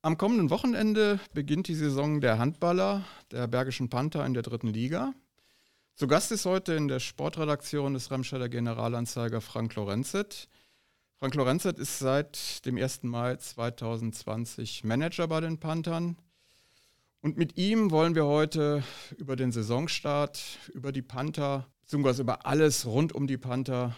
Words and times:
Am 0.00 0.16
kommenden 0.16 0.48
Wochenende 0.50 1.18
beginnt 1.34 1.66
die 1.66 1.74
Saison 1.74 2.20
der 2.20 2.38
Handballer 2.38 3.04
der 3.32 3.48
Bergischen 3.48 3.88
Panther 3.88 4.24
in 4.24 4.32
der 4.32 4.44
dritten 4.44 4.68
Liga. 4.68 5.12
Zu 5.96 6.06
Gast 6.06 6.30
ist 6.30 6.46
heute 6.46 6.74
in 6.74 6.86
der 6.86 7.00
Sportredaktion 7.00 7.94
des 7.94 8.08
Remscheider 8.12 8.48
Generalanzeiger 8.48 9.40
Frank 9.40 9.74
Lorenzet. 9.74 10.48
Frank 11.16 11.34
Lorenzet 11.34 11.80
ist 11.80 11.98
seit 11.98 12.64
dem 12.64 12.76
1. 12.76 13.02
Mai 13.02 13.34
2020 13.34 14.84
Manager 14.84 15.26
bei 15.26 15.40
den 15.40 15.58
Panthern. 15.58 16.16
Und 17.20 17.36
mit 17.36 17.58
ihm 17.58 17.90
wollen 17.90 18.14
wir 18.14 18.26
heute 18.26 18.84
über 19.16 19.34
den 19.34 19.50
Saisonstart, 19.50 20.40
über 20.74 20.92
die 20.92 21.02
Panther, 21.02 21.66
beziehungsweise 21.80 22.22
über 22.22 22.46
alles 22.46 22.86
rund 22.86 23.12
um 23.12 23.26
die 23.26 23.36
Panther, 23.36 23.96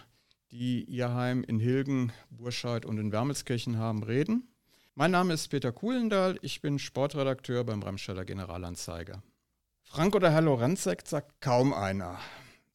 die 0.49 0.83
ihr 0.83 1.13
Heim 1.13 1.43
in 1.43 1.59
Hilgen, 1.59 2.11
Burscheid 2.31 2.87
und 2.87 2.97
in 2.97 3.11
Wermelskirchen 3.11 3.77
haben, 3.77 4.01
reden. 4.01 4.50
Mein 4.93 5.11
Name 5.11 5.33
ist 5.33 5.47
Peter 5.47 5.71
Kuhlendahl, 5.71 6.37
ich 6.41 6.59
bin 6.59 6.77
Sportredakteur 6.77 7.63
beim 7.63 7.81
Remscheider 7.81 8.25
Generalanzeiger. 8.25 9.23
Frank 9.83 10.15
oder 10.15 10.29
Herr 10.31 10.41
Lorenzek 10.41 11.07
sagt 11.07 11.39
kaum 11.39 11.73
einer. 11.73 12.19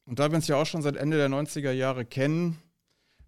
Und 0.05 0.17
da 0.17 0.31
wir 0.31 0.37
uns 0.37 0.47
ja 0.47 0.55
auch 0.55 0.65
schon 0.65 0.81
seit 0.81 0.95
Ende 0.95 1.17
der 1.17 1.29
90er 1.29 1.71
Jahre 1.71 2.05
kennen, 2.05 2.57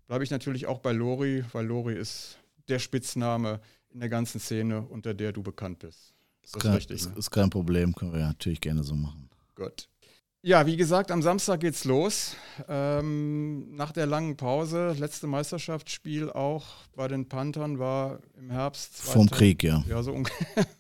bleibe 0.07 0.23
ich 0.23 0.31
natürlich 0.31 0.65
auch 0.65 0.79
bei 0.79 0.91
Lori, 0.91 1.45
weil 1.53 1.67
Lori 1.67 1.93
ist 1.93 2.39
der 2.67 2.79
Spitzname 2.79 3.61
in 3.91 3.99
der 3.99 4.09
ganzen 4.09 4.39
Szene, 4.39 4.81
unter 4.81 5.13
der 5.13 5.33
du 5.33 5.43
bekannt 5.43 5.79
bist. 5.79 6.15
Ist 6.41 6.55
das 6.55 6.63
kein, 6.63 6.73
richtig? 6.73 7.05
Ne? 7.05 7.13
Ist 7.15 7.29
kein 7.29 7.51
Problem, 7.51 7.93
können 7.93 8.11
wir 8.11 8.21
ja 8.21 8.27
natürlich 8.29 8.59
gerne 8.59 8.83
so 8.83 8.95
machen. 8.95 9.29
Gut. 9.53 9.87
Ja, 10.41 10.65
wie 10.65 10.77
gesagt, 10.77 11.11
am 11.11 11.21
Samstag 11.21 11.59
geht's 11.59 11.83
los. 11.83 12.35
Ähm, 12.69 13.75
nach 13.75 13.91
der 13.91 14.05
langen 14.05 14.37
Pause, 14.37 14.95
letzte 14.97 15.27
Meisterschaftsspiel 15.27 16.29
auch 16.29 16.65
bei 16.95 17.09
den 17.09 17.27
Panthern 17.27 17.77
war 17.77 18.19
im 18.37 18.49
Herbst. 18.49 18.95
Vom 18.95 19.29
Krieg, 19.29 19.63
ja. 19.63 19.83
Ja, 19.89 20.01
so 20.01 20.13
ungefähr. 20.13 20.65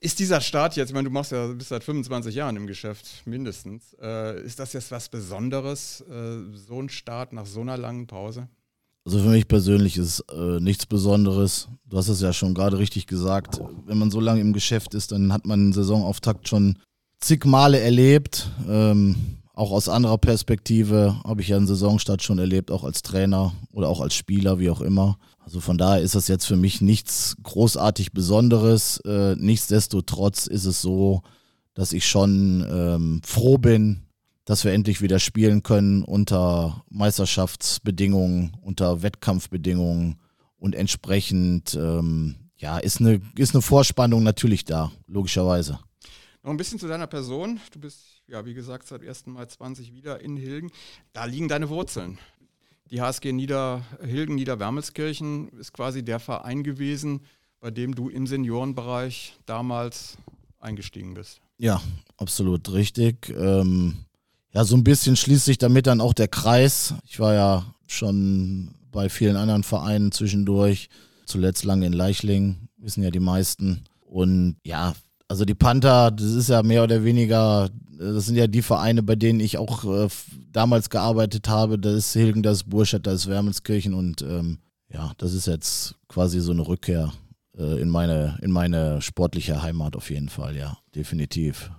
Ist 0.00 0.20
dieser 0.20 0.40
Start 0.40 0.76
jetzt, 0.76 0.90
ich 0.90 0.94
meine, 0.94 1.08
du 1.08 1.12
machst 1.12 1.32
ja 1.32 1.48
bis 1.48 1.70
seit 1.70 1.82
25 1.82 2.32
Jahren 2.32 2.54
im 2.54 2.68
Geschäft, 2.68 3.22
mindestens. 3.24 3.96
Äh, 4.00 4.44
ist 4.44 4.60
das 4.60 4.72
jetzt 4.72 4.92
was 4.92 5.08
Besonderes, 5.08 6.02
äh, 6.02 6.36
so 6.54 6.80
ein 6.80 6.88
Start 6.88 7.32
nach 7.32 7.46
so 7.46 7.62
einer 7.62 7.76
langen 7.76 8.06
Pause? 8.06 8.46
Also 9.04 9.18
für 9.18 9.30
mich 9.30 9.48
persönlich 9.48 9.96
ist 9.96 10.20
äh, 10.30 10.60
nichts 10.60 10.86
Besonderes. 10.86 11.66
Du 11.84 11.96
hast 11.96 12.06
es 12.06 12.20
ja 12.20 12.32
schon 12.32 12.54
gerade 12.54 12.78
richtig 12.78 13.08
gesagt. 13.08 13.60
Wenn 13.86 13.98
man 13.98 14.12
so 14.12 14.20
lange 14.20 14.40
im 14.40 14.52
Geschäft 14.52 14.94
ist, 14.94 15.10
dann 15.10 15.32
hat 15.32 15.46
man 15.46 15.58
einen 15.58 15.72
Saisonauftakt 15.72 16.46
schon 16.46 16.78
zig 17.20 17.44
Male 17.44 17.80
erlebt. 17.80 18.50
Ähm, 18.68 19.38
auch 19.54 19.72
aus 19.72 19.88
anderer 19.88 20.18
Perspektive 20.18 21.20
habe 21.24 21.42
ich 21.42 21.48
ja 21.48 21.56
einen 21.56 21.66
Saisonstart 21.66 22.22
schon 22.22 22.38
erlebt, 22.38 22.70
auch 22.70 22.84
als 22.84 23.02
Trainer 23.02 23.52
oder 23.72 23.88
auch 23.88 24.00
als 24.00 24.14
Spieler, 24.14 24.60
wie 24.60 24.70
auch 24.70 24.80
immer. 24.80 25.18
Also 25.40 25.60
von 25.60 25.78
daher 25.78 26.00
ist 26.00 26.14
das 26.14 26.28
jetzt 26.28 26.44
für 26.44 26.56
mich 26.56 26.80
nichts 26.80 27.36
großartig 27.42 28.12
Besonderes. 28.12 28.98
Äh, 29.04 29.34
nichtsdestotrotz 29.36 30.46
ist 30.46 30.64
es 30.64 30.80
so, 30.80 31.22
dass 31.74 31.92
ich 31.92 32.06
schon 32.06 32.64
ähm, 32.70 33.20
froh 33.24 33.58
bin, 33.58 34.02
dass 34.44 34.64
wir 34.64 34.72
endlich 34.72 35.02
wieder 35.02 35.18
spielen 35.18 35.62
können 35.62 36.04
unter 36.04 36.84
Meisterschaftsbedingungen, 36.88 38.56
unter 38.60 39.02
Wettkampfbedingungen 39.02 40.20
und 40.56 40.74
entsprechend 40.74 41.74
ähm, 41.74 42.36
ja, 42.58 42.78
ist 42.78 43.00
eine, 43.00 43.20
ist 43.36 43.54
eine 43.54 43.62
Vorspannung 43.62 44.22
natürlich 44.22 44.64
da, 44.64 44.92
logischerweise. 45.06 45.78
Noch 46.48 46.54
ein 46.54 46.56
bisschen 46.56 46.78
zu 46.78 46.88
deiner 46.88 47.06
Person. 47.06 47.60
Du 47.72 47.78
bist, 47.78 48.22
ja, 48.26 48.46
wie 48.46 48.54
gesagt, 48.54 48.88
seit 48.88 49.06
1. 49.06 49.26
Mai 49.26 49.44
20 49.44 49.92
wieder 49.92 50.22
in 50.22 50.38
Hilgen. 50.38 50.70
Da 51.12 51.26
liegen 51.26 51.46
deine 51.46 51.68
Wurzeln. 51.68 52.16
Die 52.90 53.02
HSG 53.02 53.32
Nieder, 53.32 53.84
Hilgen 54.02 54.36
Niederwermelskirchen 54.36 55.50
ist 55.58 55.74
quasi 55.74 56.02
der 56.02 56.18
Verein 56.18 56.62
gewesen, 56.62 57.20
bei 57.60 57.70
dem 57.70 57.94
du 57.94 58.08
im 58.08 58.26
Seniorenbereich 58.26 59.36
damals 59.44 60.16
eingestiegen 60.58 61.12
bist. 61.12 61.42
Ja, 61.58 61.82
absolut 62.16 62.72
richtig. 62.72 63.28
Ähm, 63.28 64.06
ja, 64.54 64.64
so 64.64 64.74
ein 64.74 64.84
bisschen 64.84 65.16
schließt 65.16 65.44
sich 65.44 65.58
damit 65.58 65.86
dann 65.86 66.00
auch 66.00 66.14
der 66.14 66.28
Kreis. 66.28 66.94
Ich 67.04 67.20
war 67.20 67.34
ja 67.34 67.74
schon 67.86 68.74
bei 68.90 69.10
vielen 69.10 69.36
anderen 69.36 69.64
Vereinen 69.64 70.12
zwischendurch, 70.12 70.88
zuletzt 71.26 71.64
lange 71.66 71.84
in 71.84 71.92
Leichling, 71.92 72.70
wissen 72.78 73.02
ja 73.02 73.10
die 73.10 73.20
meisten. 73.20 73.84
Und 74.00 74.56
ja, 74.64 74.94
also 75.28 75.44
die 75.44 75.54
Panther, 75.54 76.10
das 76.10 76.26
ist 76.26 76.48
ja 76.48 76.62
mehr 76.62 76.82
oder 76.82 77.04
weniger, 77.04 77.68
das 77.98 78.26
sind 78.26 78.36
ja 78.36 78.46
die 78.46 78.62
Vereine, 78.62 79.02
bei 79.02 79.14
denen 79.14 79.40
ich 79.40 79.58
auch 79.58 79.84
äh, 79.84 80.08
damals 80.50 80.90
gearbeitet 80.90 81.48
habe. 81.48 81.78
Das 81.78 81.94
ist 81.94 82.12
Hilgen, 82.14 82.42
das 82.42 82.58
ist 82.58 82.70
Burscheid, 82.70 83.06
das 83.06 83.14
ist 83.14 83.26
Wermelskirchen 83.28 83.94
und 83.94 84.22
ähm, 84.22 84.58
ja, 84.88 85.12
das 85.18 85.34
ist 85.34 85.46
jetzt 85.46 85.96
quasi 86.08 86.40
so 86.40 86.52
eine 86.52 86.66
Rückkehr 86.66 87.12
äh, 87.56 87.80
in, 87.80 87.90
meine, 87.90 88.38
in 88.40 88.50
meine 88.50 89.02
sportliche 89.02 89.62
Heimat 89.62 89.96
auf 89.96 90.10
jeden 90.10 90.30
Fall, 90.30 90.56
ja, 90.56 90.78
definitiv. 90.94 91.70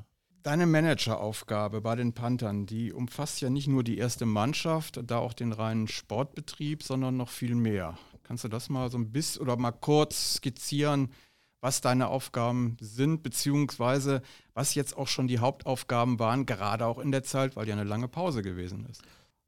Deine 0.43 0.67
Manageraufgabe 0.67 1.81
bei 1.81 1.95
den 1.95 2.13
Panthern, 2.13 2.65
die 2.65 2.93
umfasst 2.93 3.41
ja 3.41 3.49
nicht 3.49 3.67
nur 3.67 3.83
die 3.83 3.97
erste 3.97 4.25
Mannschaft, 4.25 5.01
da 5.05 5.17
auch 5.17 5.33
den 5.33 5.51
reinen 5.51 5.87
Sportbetrieb, 5.87 6.83
sondern 6.83 7.17
noch 7.17 7.29
viel 7.29 7.55
mehr. 7.55 7.97
Kannst 8.23 8.43
du 8.43 8.47
das 8.47 8.69
mal 8.69 8.89
so 8.89 8.97
ein 8.97 9.11
bisschen 9.11 9.41
oder 9.41 9.57
mal 9.57 9.71
kurz 9.71 10.35
skizzieren, 10.35 11.09
was 11.61 11.81
deine 11.81 12.07
Aufgaben 12.07 12.77
sind, 12.79 13.23
beziehungsweise 13.23 14.21
was 14.53 14.75
jetzt 14.75 14.97
auch 14.97 15.07
schon 15.07 15.27
die 15.27 15.39
Hauptaufgaben 15.39 16.19
waren, 16.19 16.45
gerade 16.45 16.85
auch 16.85 16.99
in 16.99 17.11
der 17.11 17.23
Zeit, 17.23 17.55
weil 17.55 17.67
ja 17.67 17.73
eine 17.73 17.83
lange 17.83 18.07
Pause 18.07 18.41
gewesen 18.41 18.85
ist? 18.89 19.01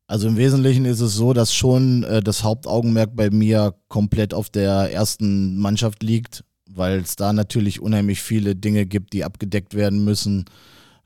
Also 0.07 0.27
im 0.27 0.35
Wesentlichen 0.35 0.83
ist 0.85 0.99
es 0.99 1.13
so, 1.13 1.31
dass 1.33 1.53
schon 1.53 2.03
äh, 2.03 2.21
das 2.21 2.43
Hauptaugenmerk 2.43 3.15
bei 3.15 3.29
mir 3.29 3.75
komplett 3.87 4.33
auf 4.33 4.49
der 4.49 4.91
ersten 4.91 5.57
Mannschaft 5.57 6.03
liegt, 6.03 6.43
weil 6.69 6.99
es 6.99 7.15
da 7.15 7.31
natürlich 7.31 7.81
unheimlich 7.81 8.21
viele 8.21 8.55
Dinge 8.55 8.85
gibt, 8.85 9.13
die 9.13 9.23
abgedeckt 9.23 9.73
werden 9.73 10.03
müssen 10.03 10.45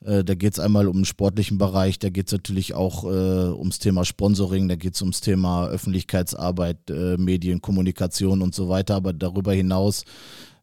äh, 0.06 0.24
da 0.24 0.36
geht 0.36 0.54
es 0.54 0.60
einmal 0.60 0.88
um 0.88 0.98
den 0.98 1.06
sportlichen 1.06 1.58
Bereich, 1.58 2.00
da 2.00 2.10
geht 2.10 2.28
es 2.28 2.34
natürlich 2.34 2.74
auch 2.74 3.06
äh, 3.06 3.08
ums 3.08 3.80
Thema 3.80 4.06
Sponsoring, 4.06 4.68
da 4.68 4.76
geht 4.76 4.96
es 4.96 5.02
ums 5.02 5.22
Thema 5.22 5.68
Öffentlichkeitsarbeit, 5.68 6.90
äh, 6.90 7.18
Medien, 7.18 7.62
Kommunikation 7.62 8.42
und 8.42 8.54
so 8.54 8.70
weiter. 8.70 8.96
Aber 8.96 9.14
darüber 9.14 9.54
hinaus 9.54 10.04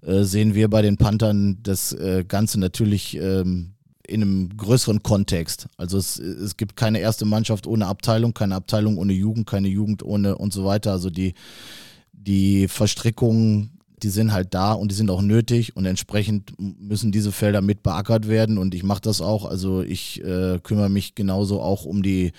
äh, 0.03 0.23
sehen 0.23 0.55
wir 0.55 0.69
bei 0.69 0.83
den 0.83 0.97
Panthern 0.97 1.59
das 1.63 1.93
äh, 1.93 2.25
Ganze 2.27 2.61
natürlich 2.61 3.17
ähm, 3.17 3.75
in 4.07 4.23
einem 4.23 4.57
größeren 4.57 5.03
Kontext. 5.03 5.69
Also 5.77 5.97
es, 5.97 6.19
es 6.19 6.57
gibt 6.57 6.77
keine 6.77 7.01
erste 7.01 7.25
Mannschaft 7.25 7.67
ohne 7.67 7.87
Abteilung, 7.87 8.35
keine 8.35 8.57
Abteilung 8.57 8.99
ohne 8.99 9.13
Jugend, 9.13 9.47
keine 9.47 9.69
Jugend 9.69 10.03
ohne 10.03 10.37
und 10.37 10.53
so 10.53 10.65
weiter. 10.65 10.93
Also 10.93 11.09
die, 11.09 11.35
die 12.13 12.69
Verstrickung 12.69 13.71
die 14.03 14.09
sind 14.09 14.33
halt 14.33 14.55
da 14.55 14.73
und 14.73 14.91
die 14.91 14.95
sind 14.95 15.11
auch 15.11 15.23
nötig 15.23 15.77
und 15.77 15.87
entsprechend 15.87 16.55
müssen 16.59 17.13
diese 17.13 17.33
Felder 17.33 17.63
mit 17.63 17.83
beackert 17.83 18.29
werden 18.29 18.59
und 18.59 18.75
ich 18.75 18.83
mache 18.83 19.01
das 19.01 19.21
auch. 19.21 19.45
Also 19.45 19.83
ich 19.83 20.23
äh, 20.25 20.59
kümmere 20.63 20.91
mich 20.91 21.15
genauso 21.15 21.61
auch 21.61 21.85
um 21.85 22.03
die 22.03 22.33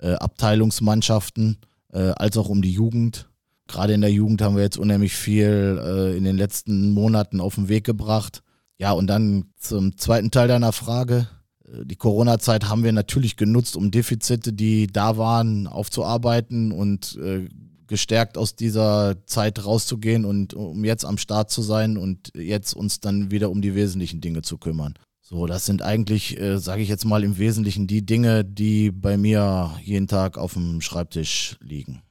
äh, 0.00 0.12
Abteilungsmannschaften 0.12 1.58
äh, 1.92 2.12
als 2.16 2.36
auch 2.36 2.48
um 2.48 2.62
die 2.62 2.72
Jugend. 2.72 3.28
Gerade 3.70 3.92
in 3.92 4.00
der 4.00 4.10
Jugend 4.10 4.42
haben 4.42 4.56
wir 4.56 4.64
jetzt 4.64 4.78
unheimlich 4.78 5.14
viel 5.14 5.80
äh, 5.80 6.16
in 6.16 6.24
den 6.24 6.36
letzten 6.36 6.90
Monaten 6.90 7.40
auf 7.40 7.54
den 7.54 7.68
Weg 7.68 7.84
gebracht. 7.84 8.42
Ja, 8.78 8.92
und 8.92 9.06
dann 9.06 9.52
zum 9.56 9.96
zweiten 9.96 10.32
Teil 10.32 10.48
deiner 10.48 10.72
Frage. 10.72 11.28
Äh, 11.64 11.84
die 11.84 11.94
Corona-Zeit 11.94 12.68
haben 12.68 12.82
wir 12.82 12.92
natürlich 12.92 13.36
genutzt, 13.36 13.76
um 13.76 13.92
Defizite, 13.92 14.52
die 14.52 14.88
da 14.88 15.16
waren, 15.16 15.68
aufzuarbeiten 15.68 16.72
und 16.72 17.16
äh, 17.22 17.48
gestärkt 17.86 18.36
aus 18.36 18.56
dieser 18.56 19.24
Zeit 19.26 19.64
rauszugehen 19.64 20.24
und 20.24 20.52
um 20.54 20.84
jetzt 20.84 21.04
am 21.04 21.18
Start 21.18 21.50
zu 21.50 21.62
sein 21.62 21.96
und 21.96 22.32
jetzt 22.34 22.74
uns 22.74 22.98
dann 22.98 23.30
wieder 23.30 23.50
um 23.50 23.62
die 23.62 23.76
wesentlichen 23.76 24.20
Dinge 24.20 24.42
zu 24.42 24.58
kümmern. 24.58 24.94
So, 25.20 25.46
das 25.46 25.64
sind 25.64 25.82
eigentlich, 25.82 26.40
äh, 26.40 26.58
sage 26.58 26.82
ich 26.82 26.88
jetzt 26.88 27.04
mal 27.04 27.22
im 27.22 27.38
Wesentlichen, 27.38 27.86
die 27.86 28.04
Dinge, 28.04 28.44
die 28.44 28.90
bei 28.90 29.16
mir 29.16 29.70
jeden 29.84 30.08
Tag 30.08 30.38
auf 30.38 30.54
dem 30.54 30.80
Schreibtisch 30.80 31.56
liegen. 31.60 32.02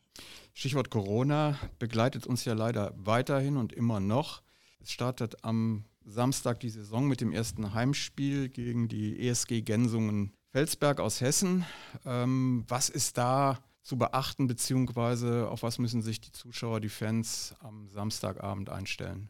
Stichwort 0.59 0.89
Corona 0.89 1.57
begleitet 1.79 2.27
uns 2.27 2.43
ja 2.43 2.51
leider 2.51 2.93
weiterhin 2.97 3.55
und 3.55 3.71
immer 3.71 4.01
noch. 4.01 4.41
Es 4.81 4.91
startet 4.91 5.45
am 5.45 5.85
Samstag 6.03 6.59
die 6.59 6.69
Saison 6.69 7.07
mit 7.07 7.21
dem 7.21 7.31
ersten 7.31 7.73
Heimspiel 7.73 8.49
gegen 8.49 8.89
die 8.89 9.25
ESG 9.25 9.61
Gensungen 9.61 10.33
Felsberg 10.51 10.99
aus 10.99 11.21
Hessen. 11.21 11.63
Ähm, 12.05 12.65
was 12.67 12.89
ist 12.89 13.17
da 13.17 13.59
zu 13.83 13.97
beachten, 13.97 14.47
beziehungsweise 14.47 15.47
auf 15.47 15.63
was 15.63 15.79
müssen 15.79 16.01
sich 16.01 16.19
die 16.19 16.33
Zuschauer, 16.33 16.81
die 16.81 16.89
Fans 16.89 17.55
am 17.61 17.87
Samstagabend 17.87 18.69
einstellen? 18.69 19.29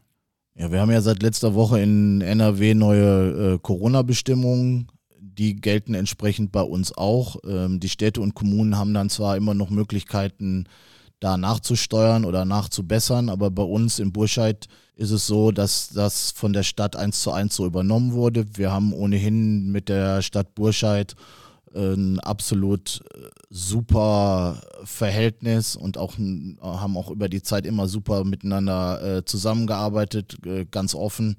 Ja, 0.56 0.72
wir 0.72 0.80
haben 0.80 0.90
ja 0.90 1.00
seit 1.00 1.22
letzter 1.22 1.54
Woche 1.54 1.80
in 1.80 2.22
NRW 2.22 2.74
neue 2.74 3.54
äh, 3.54 3.58
Corona-Bestimmungen. 3.62 4.88
Die 5.20 5.54
gelten 5.54 5.94
entsprechend 5.94 6.50
bei 6.50 6.62
uns 6.62 6.92
auch. 6.92 7.36
Ähm, 7.46 7.78
die 7.78 7.88
Städte 7.88 8.20
und 8.20 8.34
Kommunen 8.34 8.76
haben 8.76 8.94
dann 8.94 9.10
zwar 9.10 9.36
immer 9.36 9.54
noch 9.54 9.70
Möglichkeiten, 9.70 10.66
da 11.20 11.36
nachzusteuern 11.36 12.24
oder 12.24 12.44
nachzubessern, 12.44 13.28
aber 13.28 13.50
bei 13.50 13.62
uns 13.62 13.98
in 13.98 14.12
Burscheid 14.12 14.66
ist 14.96 15.10
es 15.10 15.26
so, 15.26 15.50
dass 15.50 15.90
das 15.90 16.30
von 16.32 16.52
der 16.52 16.62
Stadt 16.62 16.96
eins 16.96 17.22
zu 17.22 17.30
eins 17.30 17.56
so 17.56 17.66
übernommen 17.66 18.12
wurde. 18.12 18.46
Wir 18.54 18.72
haben 18.72 18.92
ohnehin 18.92 19.70
mit 19.70 19.88
der 19.88 20.22
Stadt 20.22 20.54
Burscheid 20.54 21.14
ein 21.74 22.18
absolut 22.20 23.00
äh, 23.14 23.28
super 23.48 24.60
Verhältnis 24.84 25.76
und 25.76 25.98
auch 25.98 26.18
haben 26.18 26.96
auch 26.96 27.10
über 27.10 27.28
die 27.28 27.42
Zeit 27.42 27.64
immer 27.64 27.86
super 27.86 28.24
miteinander 28.24 29.18
äh, 29.18 29.24
zusammengearbeitet, 29.24 30.44
äh, 30.44 30.64
ganz 30.64 30.94
offen. 30.94 31.36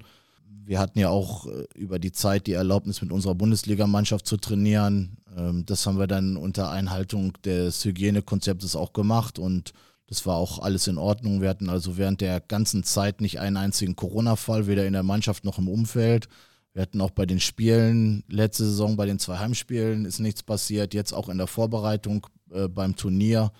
Wir 0.64 0.78
hatten 0.78 0.98
ja 0.98 1.10
auch 1.10 1.46
äh, 1.46 1.66
über 1.74 1.98
die 1.98 2.12
Zeit 2.12 2.46
die 2.46 2.52
Erlaubnis, 2.52 3.02
mit 3.02 3.12
unserer 3.12 3.34
Bundesligamannschaft 3.34 4.26
zu 4.26 4.38
trainieren. 4.38 5.18
Ähm, 5.36 5.64
das 5.66 5.86
haben 5.86 5.98
wir 5.98 6.06
dann 6.06 6.36
unter 6.36 6.70
Einhaltung 6.70 7.32
des 7.44 7.84
Hygienekonzeptes 7.84 8.76
auch 8.76 8.92
gemacht 8.92 9.38
und 9.38 9.72
das 10.06 10.26
war 10.26 10.36
auch 10.36 10.58
alles 10.58 10.88
in 10.88 10.98
Ordnung. 10.98 11.40
Wir 11.40 11.48
hatten 11.48 11.70
also 11.70 11.96
während 11.96 12.20
der 12.20 12.40
ganzen 12.40 12.84
Zeit 12.84 13.20
nicht 13.20 13.40
einen 13.40 13.56
einzigen 13.56 13.96
Corona-Fall, 13.96 14.66
weder 14.66 14.86
in 14.86 14.92
der 14.92 15.02
Mannschaft 15.02 15.44
noch 15.44 15.58
im 15.58 15.68
Umfeld. 15.68 16.28
Wir 16.74 16.82
hatten 16.82 17.00
auch 17.00 17.10
bei 17.10 17.26
den 17.26 17.40
Spielen, 17.40 18.24
letzte 18.28 18.64
Saison 18.64 18.96
bei 18.96 19.06
den 19.06 19.18
zwei 19.18 19.38
Heimspielen 19.38 20.04
ist 20.04 20.20
nichts 20.20 20.42
passiert. 20.42 20.94
Jetzt 20.94 21.12
auch 21.12 21.28
in 21.28 21.38
der 21.38 21.46
Vorbereitung 21.46 22.26
äh, 22.50 22.68
beim 22.68 22.96
Turnier 22.96 23.52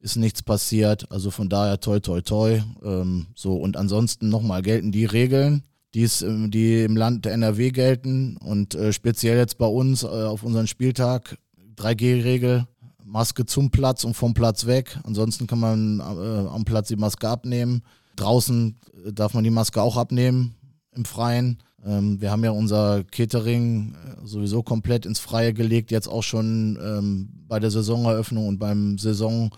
ist 0.00 0.16
nichts 0.16 0.42
passiert. 0.42 1.10
Also 1.10 1.30
von 1.30 1.48
daher 1.48 1.80
toi 1.80 2.00
toi 2.00 2.20
toi. 2.20 2.62
Ähm, 2.82 3.26
so 3.34 3.56
und 3.56 3.76
ansonsten 3.76 4.28
nochmal 4.28 4.62
gelten 4.62 4.92
die 4.92 5.04
Regeln, 5.04 5.62
die, 5.94 6.02
es, 6.02 6.22
ähm, 6.22 6.50
die 6.50 6.82
im 6.82 6.96
Land 6.96 7.24
der 7.24 7.32
NRW 7.32 7.70
gelten 7.70 8.36
und 8.36 8.74
äh, 8.74 8.92
speziell 8.92 9.36
jetzt 9.36 9.58
bei 9.58 9.66
uns 9.66 10.02
äh, 10.02 10.06
auf 10.06 10.42
unseren 10.42 10.66
Spieltag 10.66 11.36
3G-Regel. 11.76 12.66
Maske 13.04 13.44
zum 13.44 13.70
Platz 13.70 14.04
und 14.04 14.14
vom 14.14 14.34
Platz 14.34 14.66
weg. 14.66 14.98
Ansonsten 15.02 15.48
kann 15.48 15.58
man 15.58 15.98
äh, 15.98 16.48
am 16.48 16.64
Platz 16.64 16.88
die 16.88 16.96
Maske 16.96 17.28
abnehmen. 17.28 17.82
Draußen 18.14 18.78
äh, 19.04 19.12
darf 19.12 19.34
man 19.34 19.42
die 19.42 19.50
Maske 19.50 19.82
auch 19.82 19.96
abnehmen 19.96 20.54
im 20.92 21.04
Freien. 21.04 21.58
Ähm, 21.84 22.20
wir 22.20 22.30
haben 22.30 22.44
ja 22.44 22.50
unser 22.50 23.04
Catering 23.04 23.94
äh, 23.94 24.26
sowieso 24.26 24.62
komplett 24.62 25.06
ins 25.06 25.18
Freie 25.18 25.52
gelegt, 25.52 25.90
jetzt 25.90 26.08
auch 26.08 26.22
schon 26.22 26.78
ähm, 26.82 27.30
bei 27.48 27.58
der 27.58 27.70
Saisoneröffnung 27.70 28.46
und 28.46 28.58
beim 28.58 28.98
Saison 28.98 29.50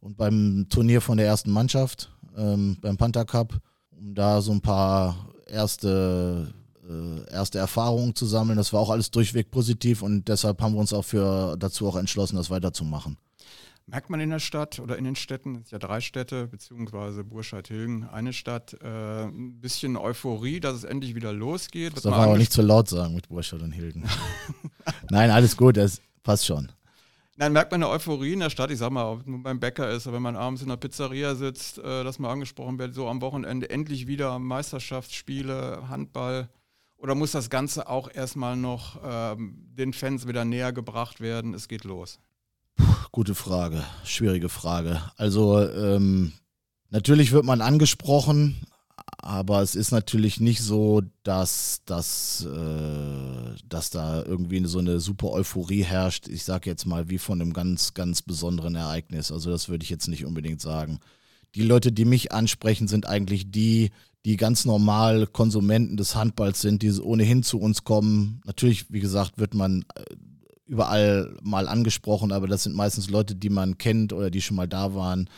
und 0.00 0.16
beim 0.16 0.66
Turnier 0.68 1.00
von 1.00 1.16
der 1.16 1.26
ersten 1.26 1.50
Mannschaft, 1.50 2.10
ähm, 2.36 2.76
beim 2.80 2.96
Panther 2.96 3.24
Cup, 3.24 3.58
um 3.90 4.14
da 4.14 4.40
so 4.40 4.52
ein 4.52 4.60
paar 4.60 5.16
erste, 5.48 6.52
äh, 6.88 7.32
erste 7.32 7.58
Erfahrungen 7.58 8.14
zu 8.14 8.26
sammeln. 8.26 8.56
Das 8.56 8.72
war 8.72 8.80
auch 8.80 8.90
alles 8.90 9.10
durchweg 9.10 9.50
positiv 9.50 10.02
und 10.02 10.28
deshalb 10.28 10.60
haben 10.60 10.74
wir 10.74 10.80
uns 10.80 10.92
auch 10.92 11.04
für, 11.04 11.56
dazu 11.58 11.88
auch 11.88 11.96
entschlossen, 11.96 12.36
das 12.36 12.50
weiterzumachen. 12.50 13.16
Merkt 13.86 14.10
man 14.10 14.20
in 14.20 14.28
der 14.28 14.38
Stadt 14.38 14.80
oder 14.80 14.98
in 14.98 15.04
den 15.04 15.16
Städten, 15.16 15.54
es 15.56 15.70
sind 15.70 15.72
ja 15.72 15.78
drei 15.78 16.02
Städte, 16.02 16.46
beziehungsweise 16.46 17.24
Burscheid-Hilgen, 17.24 18.04
eine 18.04 18.34
Stadt, 18.34 18.76
äh, 18.82 19.24
ein 19.24 19.60
bisschen 19.60 19.96
Euphorie, 19.96 20.60
dass 20.60 20.74
es 20.74 20.84
endlich 20.84 21.14
wieder 21.14 21.32
losgeht. 21.32 21.96
Das 21.96 22.02
darf 22.02 22.12
man 22.12 22.28
aber 22.28 22.36
nicht 22.36 22.52
zu 22.52 22.60
laut 22.60 22.88
sagen 22.88 23.14
mit 23.14 23.30
Burscheid 23.30 23.62
und 23.62 23.72
Hilgen. 23.72 24.04
Nein, 25.10 25.30
alles 25.30 25.56
gut, 25.56 25.78
das 25.78 26.02
passt 26.22 26.44
schon. 26.44 26.70
Nein, 27.40 27.52
merkt 27.52 27.70
man 27.70 27.84
eine 27.84 27.92
Euphorie 27.92 28.32
in 28.32 28.40
der 28.40 28.50
Stadt, 28.50 28.72
ich 28.72 28.78
sag 28.78 28.90
mal, 28.90 29.12
ob 29.12 29.24
man 29.24 29.44
beim 29.44 29.60
Bäcker 29.60 29.88
ist 29.92 30.10
wenn 30.10 30.20
man 30.20 30.34
abends 30.34 30.60
in 30.60 30.68
der 30.70 30.76
Pizzeria 30.76 31.36
sitzt, 31.36 31.78
äh, 31.78 32.02
dass 32.02 32.18
man 32.18 32.32
angesprochen 32.32 32.80
wird, 32.80 32.96
so 32.96 33.06
am 33.06 33.20
Wochenende 33.20 33.70
endlich 33.70 34.08
wieder 34.08 34.40
Meisterschaftsspiele, 34.40 35.88
Handball. 35.88 36.48
Oder 36.96 37.14
muss 37.14 37.30
das 37.30 37.48
Ganze 37.48 37.88
auch 37.88 38.12
erstmal 38.12 38.56
noch 38.56 38.98
ähm, 39.04 39.68
den 39.70 39.92
Fans 39.92 40.26
wieder 40.26 40.44
näher 40.44 40.72
gebracht 40.72 41.20
werden? 41.20 41.54
Es 41.54 41.68
geht 41.68 41.84
los. 41.84 42.18
Gute 43.12 43.36
Frage, 43.36 43.84
schwierige 44.02 44.48
Frage. 44.48 45.00
Also 45.16 45.60
ähm, 45.60 46.32
natürlich 46.90 47.30
wird 47.30 47.44
man 47.44 47.60
angesprochen, 47.60 48.60
aber 49.20 49.62
es 49.62 49.74
ist 49.74 49.90
natürlich 49.90 50.40
nicht 50.40 50.62
so, 50.62 51.02
dass, 51.22 51.82
dass, 51.84 52.46
äh, 52.46 53.56
dass 53.68 53.90
da 53.90 54.22
irgendwie 54.24 54.64
so 54.66 54.78
eine 54.78 55.00
super 55.00 55.30
Euphorie 55.30 55.82
herrscht. 55.82 56.28
Ich 56.28 56.44
sage 56.44 56.70
jetzt 56.70 56.86
mal 56.86 57.08
wie 57.10 57.18
von 57.18 57.40
einem 57.40 57.52
ganz, 57.52 57.94
ganz 57.94 58.22
besonderen 58.22 58.74
Ereignis. 58.74 59.30
Also 59.32 59.50
das 59.50 59.68
würde 59.68 59.82
ich 59.84 59.90
jetzt 59.90 60.08
nicht 60.08 60.24
unbedingt 60.24 60.60
sagen. 60.60 61.00
Die 61.54 61.62
Leute, 61.62 61.92
die 61.92 62.04
mich 62.04 62.32
ansprechen, 62.32 62.88
sind 62.88 63.06
eigentlich 63.06 63.50
die, 63.50 63.90
die 64.24 64.36
ganz 64.36 64.64
normal 64.64 65.26
Konsumenten 65.26 65.96
des 65.96 66.14
Handballs 66.14 66.60
sind, 66.60 66.82
die 66.82 66.92
ohnehin 66.92 67.42
zu 67.42 67.58
uns 67.60 67.84
kommen. 67.84 68.40
Natürlich, 68.44 68.92
wie 68.92 69.00
gesagt, 69.00 69.38
wird 69.38 69.54
man 69.54 69.84
äh, 69.94 70.04
überall 70.68 71.36
mal 71.42 71.66
angesprochen, 71.66 72.30
aber 72.30 72.46
das 72.46 72.62
sind 72.62 72.76
meistens 72.76 73.10
Leute, 73.10 73.34
die 73.34 73.50
man 73.50 73.78
kennt 73.78 74.12
oder 74.12 74.30
die 74.30 74.42
schon 74.42 74.56
mal 74.56 74.68
da 74.68 74.94
waren. 74.94 75.28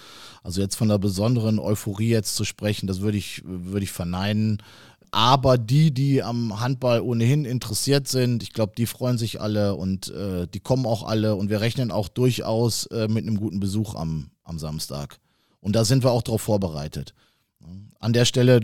Also 0.43 0.61
jetzt 0.61 0.75
von 0.75 0.91
einer 0.91 0.99
besonderen 0.99 1.59
Euphorie 1.59 2.11
jetzt 2.11 2.37
zu 2.37 2.45
sprechen, 2.45 2.87
das 2.87 3.01
würde 3.01 3.19
ich, 3.19 3.43
würde 3.45 3.85
ich 3.85 3.93
verneinen. 3.93 4.59
Aber 5.13 5.59
die, 5.59 5.93
die 5.93 6.23
am 6.23 6.61
Handball 6.61 7.01
ohnehin 7.01 7.45
interessiert 7.45 8.07
sind, 8.07 8.43
ich 8.43 8.53
glaube, 8.53 8.73
die 8.77 8.87
freuen 8.87 9.19
sich 9.19 9.41
alle 9.41 9.75
und 9.75 10.09
äh, 10.11 10.47
die 10.47 10.61
kommen 10.61 10.87
auch 10.87 11.03
alle 11.03 11.35
und 11.35 11.51
wir 11.51 11.61
rechnen 11.61 11.91
auch 11.91 12.09
durchaus 12.09 12.87
äh, 12.87 13.09
mit 13.09 13.27
einem 13.27 13.37
guten 13.37 13.59
Besuch 13.59 13.95
am, 13.97 14.31
am 14.45 14.59
Samstag. 14.59 15.19
Und 15.61 15.75
da 15.75 15.85
sind 15.85 16.05
wir 16.05 16.13
auch 16.13 16.23
darauf 16.23 16.43
vorbereitet. 16.43 17.15
An 17.99 18.15
der 18.15 18.25
Stelle, 18.25 18.61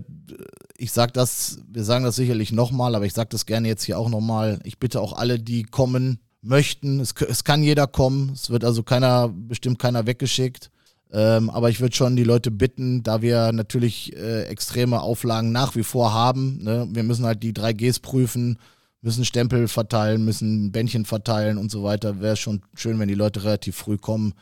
ich 0.78 0.92
sage 0.92 1.12
das, 1.12 1.58
wir 1.68 1.84
sagen 1.84 2.04
das 2.04 2.16
sicherlich 2.16 2.52
nochmal, 2.52 2.94
aber 2.94 3.04
ich 3.04 3.12
sage 3.12 3.28
das 3.30 3.44
gerne 3.44 3.68
jetzt 3.68 3.84
hier 3.84 3.98
auch 3.98 4.08
nochmal. 4.08 4.60
Ich 4.64 4.78
bitte 4.78 5.02
auch 5.02 5.12
alle, 5.12 5.38
die 5.38 5.62
kommen, 5.64 6.20
möchten. 6.46 7.00
Es, 7.00 7.12
es, 7.12 7.44
kann 7.44 7.62
jeder 7.62 7.86
kommen. 7.86 8.30
Es 8.32 8.50
wird 8.50 8.64
also 8.64 8.82
keiner, 8.82 9.28
bestimmt 9.28 9.78
keiner 9.78 10.06
weggeschickt. 10.06 10.70
Ähm, 11.12 11.50
aber 11.50 11.70
ich 11.70 11.80
würde 11.80 11.94
schon 11.94 12.16
die 12.16 12.24
Leute 12.24 12.50
bitten, 12.50 13.02
da 13.02 13.22
wir 13.22 13.52
natürlich 13.52 14.14
äh, 14.16 14.44
extreme 14.44 15.00
Auflagen 15.00 15.52
nach 15.52 15.76
wie 15.76 15.84
vor 15.84 16.12
haben. 16.12 16.62
Ne? 16.62 16.88
Wir 16.90 17.04
müssen 17.04 17.24
halt 17.24 17.42
die 17.42 17.52
3Gs 17.52 18.02
prüfen, 18.02 18.58
müssen 19.02 19.24
Stempel 19.24 19.68
verteilen, 19.68 20.24
müssen 20.24 20.72
Bändchen 20.72 21.04
verteilen 21.04 21.58
und 21.58 21.70
so 21.70 21.84
weiter. 21.84 22.20
Wäre 22.20 22.36
schon 22.36 22.62
schön, 22.74 22.98
wenn 22.98 23.08
die 23.08 23.14
Leute 23.14 23.44
relativ 23.44 23.76
früh 23.76 23.98
kommen 23.98 24.34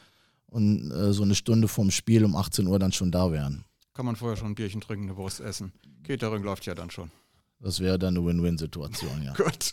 und 0.46 0.90
äh, 0.90 1.12
so 1.12 1.22
eine 1.22 1.34
Stunde 1.34 1.68
vorm 1.68 1.90
Spiel 1.90 2.24
um 2.24 2.34
18 2.34 2.66
Uhr 2.66 2.78
dann 2.78 2.92
schon 2.92 3.10
da 3.10 3.30
wären. 3.30 3.64
Kann 3.92 4.06
man 4.06 4.16
vorher 4.16 4.36
schon 4.36 4.48
ein 4.48 4.54
Bierchen 4.54 4.80
trinken, 4.80 5.04
eine 5.04 5.16
Wurst 5.16 5.40
essen. 5.40 5.72
Catering 6.02 6.42
läuft 6.42 6.66
ja 6.66 6.74
dann 6.74 6.90
schon. 6.90 7.10
Das 7.60 7.80
wäre 7.80 7.98
dann 7.98 8.16
eine 8.16 8.26
Win-Win-Situation, 8.26 9.22
ja. 9.22 9.32
Gut. 9.36 9.72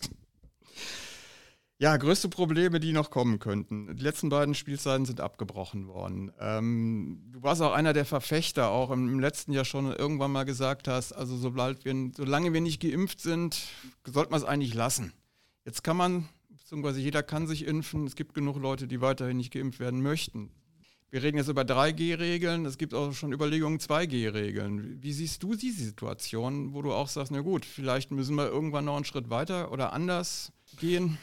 Ja, 1.81 1.97
größte 1.97 2.29
Probleme, 2.29 2.79
die 2.79 2.93
noch 2.93 3.09
kommen 3.09 3.39
könnten. 3.39 3.95
Die 3.95 4.03
letzten 4.03 4.29
beiden 4.29 4.53
Spielzeiten 4.53 5.07
sind 5.07 5.19
abgebrochen 5.19 5.87
worden. 5.87 6.31
Ähm, 6.39 7.23
du 7.31 7.41
warst 7.41 7.59
auch 7.63 7.73
einer 7.73 7.91
der 7.91 8.05
Verfechter, 8.05 8.69
auch 8.69 8.91
im, 8.91 9.19
letzten 9.19 9.51
Jahr 9.51 9.65
schon 9.65 9.91
irgendwann 9.91 10.31
mal 10.31 10.43
gesagt 10.43 10.87
hast, 10.87 11.11
also 11.11 11.35
sobald 11.35 11.83
wir, 11.83 12.11
solange 12.15 12.53
wir 12.53 12.61
nicht 12.61 12.83
geimpft 12.83 13.19
sind, 13.19 13.63
sollte 14.05 14.29
man 14.29 14.39
es 14.39 14.45
eigentlich 14.45 14.75
lassen. 14.75 15.11
Jetzt 15.65 15.83
kann 15.83 15.97
man, 15.97 16.29
beziehungsweise 16.49 16.99
jeder 16.99 17.23
kann 17.23 17.47
sich 17.47 17.65
impfen. 17.65 18.05
Es 18.05 18.15
gibt 18.15 18.35
genug 18.35 18.57
Leute, 18.57 18.85
die 18.85 19.01
weiterhin 19.01 19.37
nicht 19.37 19.51
geimpft 19.51 19.79
werden 19.79 20.03
möchten. 20.03 20.51
Wir 21.09 21.23
reden 21.23 21.37
jetzt 21.37 21.49
über 21.49 21.63
3G-Regeln, 21.63 22.63
es 22.67 22.77
gibt 22.77 22.93
auch 22.93 23.11
schon 23.13 23.33
Überlegungen 23.33 23.79
2G-Regeln. 23.79 25.01
Wie 25.01 25.13
siehst 25.13 25.41
du 25.41 25.55
diese 25.55 25.83
Situation, 25.83 26.75
wo 26.75 26.83
du 26.83 26.93
auch 26.93 27.07
sagst, 27.07 27.31
na 27.31 27.41
gut, 27.41 27.65
vielleicht 27.65 28.11
müssen 28.11 28.35
wir 28.35 28.45
irgendwann 28.45 28.85
noch 28.85 28.97
einen 28.97 29.05
Schritt 29.05 29.31
weiter 29.31 29.71
oder 29.71 29.93
anders 29.93 30.53
gehen? 30.79 31.17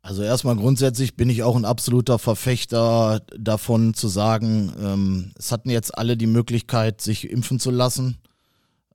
Also 0.00 0.22
erstmal 0.22 0.56
grundsätzlich 0.56 1.16
bin 1.16 1.28
ich 1.28 1.42
auch 1.42 1.56
ein 1.56 1.64
absoluter 1.64 2.18
Verfechter 2.18 3.20
davon 3.36 3.94
zu 3.94 4.08
sagen, 4.08 4.72
ähm, 4.80 5.32
es 5.36 5.52
hatten 5.52 5.70
jetzt 5.70 5.96
alle 5.98 6.16
die 6.16 6.26
Möglichkeit, 6.26 7.00
sich 7.00 7.28
impfen 7.28 7.58
zu 7.58 7.70
lassen, 7.70 8.18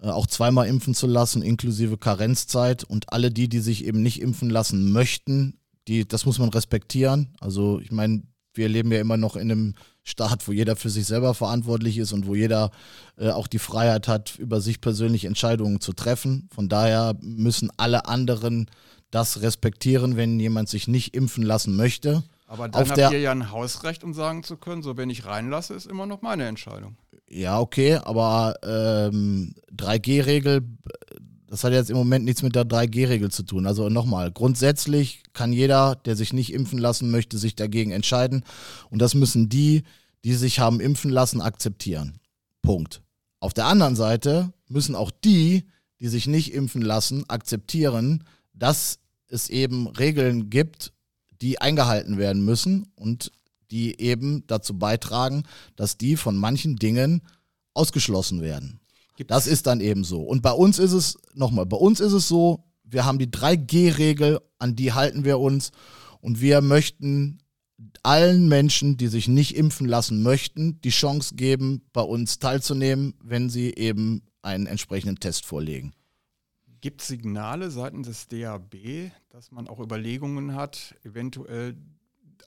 äh, 0.01 0.09
auch 0.09 0.27
zweimal 0.27 0.67
impfen 0.67 0.95
zu 0.95 1.07
lassen, 1.07 1.41
inklusive 1.41 1.97
Karenzzeit. 1.97 2.83
Und 2.83 3.11
alle 3.11 3.31
die, 3.31 3.49
die 3.49 3.59
sich 3.59 3.85
eben 3.85 4.01
nicht 4.01 4.21
impfen 4.21 4.49
lassen 4.49 4.91
möchten, 4.91 5.59
die, 5.87 6.07
das 6.07 6.25
muss 6.25 6.39
man 6.39 6.49
respektieren. 6.49 7.35
Also 7.41 7.79
ich 7.79 7.91
meine, 7.91 8.23
wir 8.53 8.69
leben 8.69 8.91
ja 8.91 8.99
immer 8.99 9.17
noch 9.17 9.35
in 9.35 9.51
einem 9.51 9.73
Staat, 10.03 10.47
wo 10.47 10.51
jeder 10.51 10.75
für 10.75 10.89
sich 10.89 11.05
selber 11.05 11.33
verantwortlich 11.33 11.97
ist 11.97 12.13
und 12.13 12.27
wo 12.27 12.35
jeder 12.35 12.71
äh, 13.17 13.29
auch 13.29 13.47
die 13.47 13.59
Freiheit 13.59 14.07
hat, 14.07 14.37
über 14.37 14.61
sich 14.61 14.81
persönlich 14.81 15.25
Entscheidungen 15.25 15.81
zu 15.81 15.93
treffen. 15.93 16.49
Von 16.53 16.69
daher 16.69 17.15
müssen 17.21 17.71
alle 17.77 18.05
anderen 18.05 18.69
das 19.13 19.41
respektieren, 19.41 20.17
wenn 20.17 20.39
jemand 20.39 20.69
sich 20.69 20.87
nicht 20.87 21.15
impfen 21.15 21.43
lassen 21.43 21.75
möchte. 21.75 22.23
Aber 22.47 22.67
dann 22.67 22.83
Auf 22.83 22.89
habt 22.89 23.13
ihr 23.13 23.19
ja 23.19 23.31
ein 23.31 23.51
Hausrecht, 23.51 24.03
um 24.03 24.13
sagen 24.13 24.43
zu 24.43 24.57
können, 24.57 24.81
so 24.81 24.97
wenn 24.97 25.09
ich 25.09 25.25
reinlasse, 25.25 25.73
ist 25.75 25.87
immer 25.87 26.05
noch 26.05 26.21
meine 26.21 26.47
Entscheidung. 26.47 26.97
Ja, 27.29 27.59
okay, 27.59 27.95
aber 27.95 28.55
ähm, 28.63 29.55
3G-Regel, 29.75 30.61
das 31.47 31.63
hat 31.63 31.73
jetzt 31.73 31.89
im 31.89 31.97
Moment 31.97 32.25
nichts 32.25 32.41
mit 32.41 32.55
der 32.55 32.65
3G-Regel 32.65 33.29
zu 33.29 33.43
tun. 33.43 33.67
Also 33.67 33.89
nochmal, 33.89 34.31
grundsätzlich 34.31 35.23
kann 35.33 35.53
jeder, 35.53 35.95
der 35.95 36.15
sich 36.15 36.33
nicht 36.33 36.51
impfen 36.51 36.79
lassen 36.79 37.11
möchte, 37.11 37.37
sich 37.37 37.55
dagegen 37.55 37.91
entscheiden. 37.91 38.43
Und 38.89 38.99
das 39.01 39.13
müssen 39.13 39.49
die, 39.49 39.83
die 40.23 40.33
sich 40.33 40.59
haben 40.59 40.79
impfen 40.79 41.11
lassen, 41.11 41.41
akzeptieren. 41.41 42.17
Punkt. 42.61 43.01
Auf 43.39 43.53
der 43.53 43.65
anderen 43.65 43.95
Seite 43.95 44.53
müssen 44.67 44.95
auch 44.95 45.11
die, 45.11 45.65
die 45.99 46.07
sich 46.07 46.27
nicht 46.27 46.53
impfen 46.53 46.81
lassen, 46.81 47.29
akzeptieren, 47.29 48.23
dass 48.53 48.99
es 49.33 49.49
eben 49.49 49.87
Regeln 49.87 50.49
gibt, 50.49 50.93
die 51.41 51.59
eingehalten 51.59 52.17
werden 52.17 52.45
müssen 52.45 52.87
und 52.95 53.31
die 53.71 53.99
eben 53.99 54.45
dazu 54.47 54.77
beitragen, 54.77 55.43
dass 55.75 55.97
die 55.97 56.15
von 56.15 56.37
manchen 56.37 56.75
Dingen 56.77 57.21
ausgeschlossen 57.73 58.41
werden. 58.41 58.79
Gibt's? 59.15 59.33
Das 59.33 59.47
ist 59.47 59.67
dann 59.67 59.81
eben 59.81 60.03
so. 60.03 60.21
Und 60.21 60.41
bei 60.41 60.51
uns 60.51 60.79
ist 60.79 60.93
es, 60.93 61.17
nochmal, 61.33 61.65
bei 61.65 61.77
uns 61.77 61.99
ist 61.99 62.13
es 62.13 62.27
so, 62.27 62.63
wir 62.83 63.05
haben 63.05 63.19
die 63.19 63.27
3G-Regel, 63.27 64.39
an 64.59 64.75
die 64.75 64.93
halten 64.93 65.25
wir 65.25 65.39
uns. 65.39 65.71
Und 66.21 66.39
wir 66.39 66.61
möchten 66.61 67.39
allen 68.03 68.47
Menschen, 68.47 68.97
die 68.97 69.07
sich 69.07 69.27
nicht 69.27 69.55
impfen 69.55 69.87
lassen 69.87 70.23
möchten, 70.23 70.79
die 70.81 70.89
Chance 70.89 71.35
geben, 71.35 71.81
bei 71.91 72.01
uns 72.01 72.39
teilzunehmen, 72.39 73.15
wenn 73.21 73.49
sie 73.49 73.73
eben 73.73 74.21
einen 74.41 74.67
entsprechenden 74.67 75.19
Test 75.19 75.45
vorlegen. 75.45 75.93
Gibt 76.83 76.99
es 76.99 77.07
Signale 77.07 77.71
seitens 77.71 78.07
des 78.07 78.27
DAB, 78.27 79.09
dass 79.29 79.53
man 79.53 79.69
auch 79.69 79.79
Überlegungen 79.79 80.53
hat, 80.53 80.95
eventuell 81.05 81.77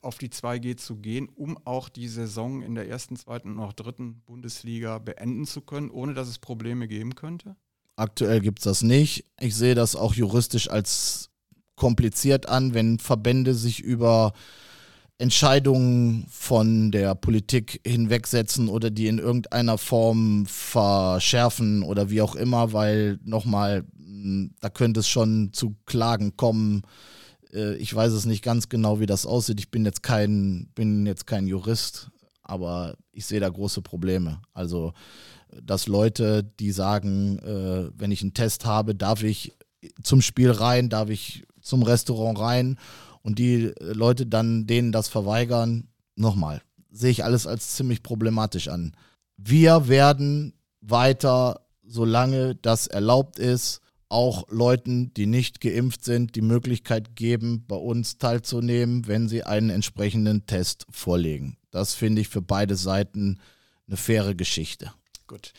auf 0.02 0.19
die 0.19 0.28
2G 0.28 0.76
zu 0.76 0.97
gehen, 0.97 1.31
um 1.31 1.57
auch 1.64 1.88
die 1.88 2.07
Saison 2.07 2.61
in 2.61 2.75
der 2.75 2.87
ersten, 2.87 3.16
zweiten 3.16 3.52
und 3.52 3.61
auch 3.61 3.73
dritten 3.73 4.21
Bundesliga 4.26 4.99
beenden 4.99 5.47
zu 5.47 5.62
können, 5.62 5.88
ohne 5.88 6.12
dass 6.12 6.28
es 6.28 6.38
Probleme 6.38 6.87
geben 6.87 7.14
könnte? 7.14 7.57
Aktuell 7.97 8.43
gibt 8.43 8.59
es 8.59 8.64
das 8.64 8.83
nicht. 8.83 9.25
Ich 9.40 9.57
sehe 9.57 9.75
das 9.75 9.97
auch 9.97 10.12
juristisch 10.12 10.69
als 10.69 11.31
kompliziert 11.75 12.47
an, 12.47 12.75
wenn 12.75 12.99
Verbände 12.99 13.55
sich 13.55 13.81
über 13.81 14.35
Entscheidungen 15.18 16.26
von 16.28 16.90
der 16.90 17.14
Politik 17.14 17.80
hinwegsetzen 17.87 18.68
oder 18.68 18.90
die 18.90 19.06
in 19.06 19.18
irgendeiner 19.18 19.78
Form 19.78 20.44
verschärfen 20.46 21.82
oder 21.82 22.11
wie 22.11 22.20
auch 22.20 22.37
immer, 22.37 22.75
weil 22.75 23.18
nochmal, 23.25 23.85
hm, 23.96 24.52
da 24.61 24.68
könnte 24.68 25.00
es 25.00 25.08
schon 25.08 25.52
zu 25.52 25.75
Klagen 25.87 26.37
kommen. 26.37 26.82
Äh, 27.52 27.76
ich 27.76 27.94
weiß 27.94 28.12
es 28.12 28.26
nicht 28.26 28.44
ganz 28.44 28.68
genau, 28.68 29.00
wie 29.00 29.06
das 29.06 29.25
aussieht. 29.25 29.58
Ich 29.58 29.70
bin 29.70 29.87
jetzt 29.87 30.02
kein, 30.02 30.68
bin 30.75 31.06
jetzt 31.06 31.26
kein 31.26 31.46
Jurist, 31.46 32.11
aber 32.42 32.96
ich 33.12 33.25
sehe 33.25 33.40
da 33.40 33.49
große 33.49 33.80
Probleme. 33.80 34.42
Also, 34.52 34.92
dass 35.62 35.87
Leute, 35.87 36.44
die 36.61 36.73
sagen, 36.73 37.38
äh, 37.38 37.90
wenn 37.96 38.11
ich 38.11 38.20
einen 38.20 38.35
Test 38.35 38.66
habe, 38.66 38.94
darf 38.94 39.23
ich 39.23 39.54
zum 40.02 40.20
Spiel 40.20 40.50
rein, 40.50 40.90
darf 40.90 41.08
ich 41.08 41.44
zum 41.62 41.82
Restaurant 41.82 42.38
rein 42.38 42.76
und 43.26 43.40
die 43.40 43.64
äh, 43.64 43.92
Leute 43.92 44.25
dann 44.25 44.68
denen 44.68 44.92
das 44.92 45.09
verweigern, 45.09 45.88
nochmal, 46.14 46.62
sehe 46.92 47.11
ich 47.11 47.25
alles 47.25 47.49
als 47.49 47.75
ziemlich 47.75 48.04
problematisch 48.04 48.68
an. 48.68 48.97
Wir 49.37 49.88
werden 49.88 50.54
weiter, 50.80 51.66
solange 51.83 52.54
das 52.54 52.87
erlaubt 52.87 53.40
ist, 53.40 53.80
auch 54.09 54.45
Leuten, 54.49 55.12
die 55.14 55.26
nicht 55.26 55.61
geimpft 55.61 56.04
sind, 56.04 56.37
die 56.37 56.40
Möglichkeit 56.40 57.16
geben, 57.16 57.64
bei 57.66 57.75
uns 57.75 58.18
teilzunehmen, 58.18 59.09
wenn 59.09 59.28
sie 59.28 59.42
einen 59.42 59.71
entsprechenden 59.71 60.47
Test 60.47 60.87
vorlegen. 60.88 61.56
Das 61.73 61.95
finde 61.95 62.23
ich 62.23 62.28
für 62.28 62.42
beide 62.42 62.76
Seiten 62.76 63.40
eine 63.88 63.97
faire 63.97 64.37
Geschichte. 64.37 64.92
Gut. 65.26 65.52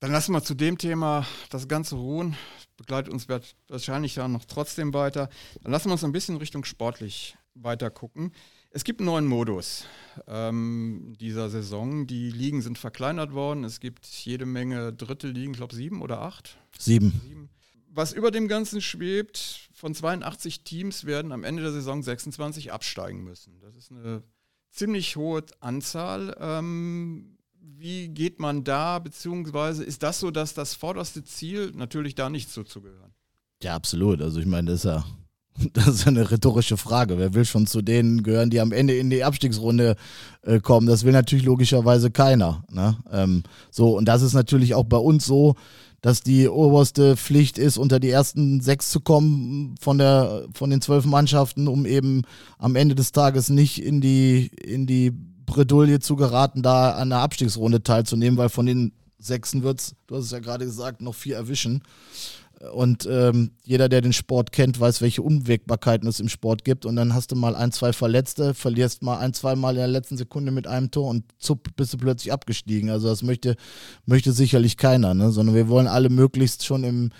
Dann 0.00 0.12
lassen 0.12 0.32
wir 0.32 0.42
zu 0.42 0.54
dem 0.54 0.78
Thema 0.78 1.26
das 1.50 1.68
Ganze 1.68 1.96
ruhen 1.96 2.36
begleitet 2.78 3.12
uns 3.12 3.26
wahrscheinlich 3.68 4.16
ja 4.16 4.26
noch 4.26 4.46
trotzdem 4.46 4.94
weiter. 4.94 5.28
Dann 5.62 5.72
lassen 5.72 5.88
wir 5.88 5.92
uns 5.92 6.04
ein 6.04 6.12
bisschen 6.12 6.38
Richtung 6.38 6.64
sportlich 6.64 7.36
weiter 7.54 7.90
gucken. 7.90 8.32
Es 8.70 8.84
gibt 8.84 9.00
einen 9.00 9.06
neuen 9.06 9.26
Modus 9.26 9.84
ähm, 10.26 11.14
dieser 11.20 11.50
Saison. 11.50 12.06
Die 12.06 12.30
Ligen 12.30 12.62
sind 12.62 12.78
verkleinert 12.78 13.32
worden. 13.32 13.64
Es 13.64 13.80
gibt 13.80 14.06
jede 14.06 14.46
Menge 14.46 14.92
Drittelligen, 14.92 15.52
ich 15.52 15.58
glaube 15.58 15.74
sieben 15.74 16.00
oder 16.00 16.20
acht. 16.22 16.58
Sieben. 16.78 17.20
sieben. 17.24 17.50
Was 17.90 18.12
über 18.12 18.30
dem 18.30 18.46
Ganzen 18.46 18.80
schwebt, 18.80 19.70
von 19.72 19.94
82 19.94 20.62
Teams 20.62 21.04
werden 21.04 21.32
am 21.32 21.42
Ende 21.42 21.62
der 21.62 21.72
Saison 21.72 22.02
26 22.02 22.72
absteigen 22.72 23.24
müssen. 23.24 23.58
Das 23.60 23.74
ist 23.74 23.90
eine 23.90 24.22
ziemlich 24.70 25.16
hohe 25.16 25.44
Anzahl. 25.58 26.36
Ähm, 26.38 27.37
wie 27.76 28.08
geht 28.08 28.40
man 28.40 28.64
da, 28.64 28.98
beziehungsweise 28.98 29.84
ist 29.84 30.02
das 30.02 30.20
so, 30.20 30.30
dass 30.30 30.54
das 30.54 30.74
vorderste 30.74 31.24
Ziel 31.24 31.72
natürlich 31.74 32.14
da 32.14 32.30
nicht 32.30 32.50
so 32.50 32.62
zugehören? 32.62 33.12
Ja, 33.62 33.74
absolut. 33.74 34.22
Also 34.22 34.40
ich 34.40 34.46
meine, 34.46 34.70
das 34.70 34.80
ist 34.80 34.84
ja, 34.84 35.04
das 35.72 35.88
ist 35.88 36.06
eine 36.06 36.30
rhetorische 36.30 36.76
Frage. 36.76 37.18
Wer 37.18 37.34
will 37.34 37.44
schon 37.44 37.66
zu 37.66 37.82
denen 37.82 38.22
gehören, 38.22 38.50
die 38.50 38.60
am 38.60 38.72
Ende 38.72 38.96
in 38.96 39.10
die 39.10 39.24
Abstiegsrunde 39.24 39.96
äh, 40.42 40.60
kommen? 40.60 40.86
Das 40.86 41.04
will 41.04 41.12
natürlich 41.12 41.44
logischerweise 41.44 42.10
keiner. 42.10 42.64
Ne? 42.70 42.96
Ähm, 43.10 43.42
so, 43.70 43.96
und 43.96 44.06
das 44.06 44.22
ist 44.22 44.34
natürlich 44.34 44.74
auch 44.74 44.84
bei 44.84 44.98
uns 44.98 45.26
so, 45.26 45.54
dass 46.00 46.22
die 46.22 46.48
oberste 46.48 47.16
Pflicht 47.16 47.58
ist, 47.58 47.76
unter 47.76 47.98
die 47.98 48.10
ersten 48.10 48.60
sechs 48.60 48.90
zu 48.90 49.00
kommen 49.00 49.74
von, 49.80 49.98
der, 49.98 50.46
von 50.54 50.70
den 50.70 50.80
zwölf 50.80 51.04
Mannschaften, 51.04 51.66
um 51.66 51.86
eben 51.86 52.22
am 52.56 52.76
Ende 52.76 52.94
des 52.94 53.10
Tages 53.10 53.50
nicht 53.50 53.82
in 53.82 54.00
die, 54.00 54.46
in 54.62 54.86
die 54.86 55.12
Bredouille 55.48 55.98
zu 55.98 56.14
geraten, 56.14 56.62
da 56.62 56.92
an 56.92 57.10
der 57.10 57.18
Abstiegsrunde 57.18 57.82
teilzunehmen, 57.82 58.38
weil 58.38 58.50
von 58.50 58.66
den 58.66 58.92
Sechsen 59.18 59.62
wird 59.62 59.80
es, 59.80 59.96
du 60.06 60.16
hast 60.16 60.26
es 60.26 60.30
ja 60.30 60.38
gerade 60.38 60.64
gesagt, 60.64 61.00
noch 61.00 61.14
vier 61.14 61.36
erwischen. 61.36 61.82
Und 62.72 63.06
ähm, 63.08 63.52
jeder, 63.62 63.88
der 63.88 64.00
den 64.00 64.12
Sport 64.12 64.50
kennt, 64.50 64.80
weiß, 64.80 65.00
welche 65.00 65.22
Unwägbarkeiten 65.22 66.08
es 66.08 66.18
im 66.18 66.28
Sport 66.28 66.64
gibt. 66.64 66.86
Und 66.86 66.96
dann 66.96 67.14
hast 67.14 67.30
du 67.30 67.36
mal 67.36 67.54
ein, 67.54 67.70
zwei 67.70 67.92
Verletzte, 67.92 68.52
verlierst 68.52 69.02
mal 69.02 69.18
ein, 69.18 69.32
zwei 69.32 69.54
Mal 69.54 69.74
in 69.74 69.78
der 69.78 69.86
letzten 69.86 70.16
Sekunde 70.16 70.50
mit 70.50 70.66
einem 70.66 70.90
Tor 70.90 71.08
und 71.08 71.24
zupp, 71.38 71.68
bist 71.76 71.92
du 71.92 71.98
plötzlich 71.98 72.32
abgestiegen. 72.32 72.90
Also 72.90 73.08
das 73.08 73.22
möchte, 73.22 73.54
möchte 74.06 74.32
sicherlich 74.32 74.76
keiner, 74.76 75.14
ne? 75.14 75.30
sondern 75.30 75.54
wir 75.54 75.68
wollen 75.68 75.86
alle 75.86 76.08
möglichst 76.08 76.64
schon 76.64 76.82
im, 76.82 77.10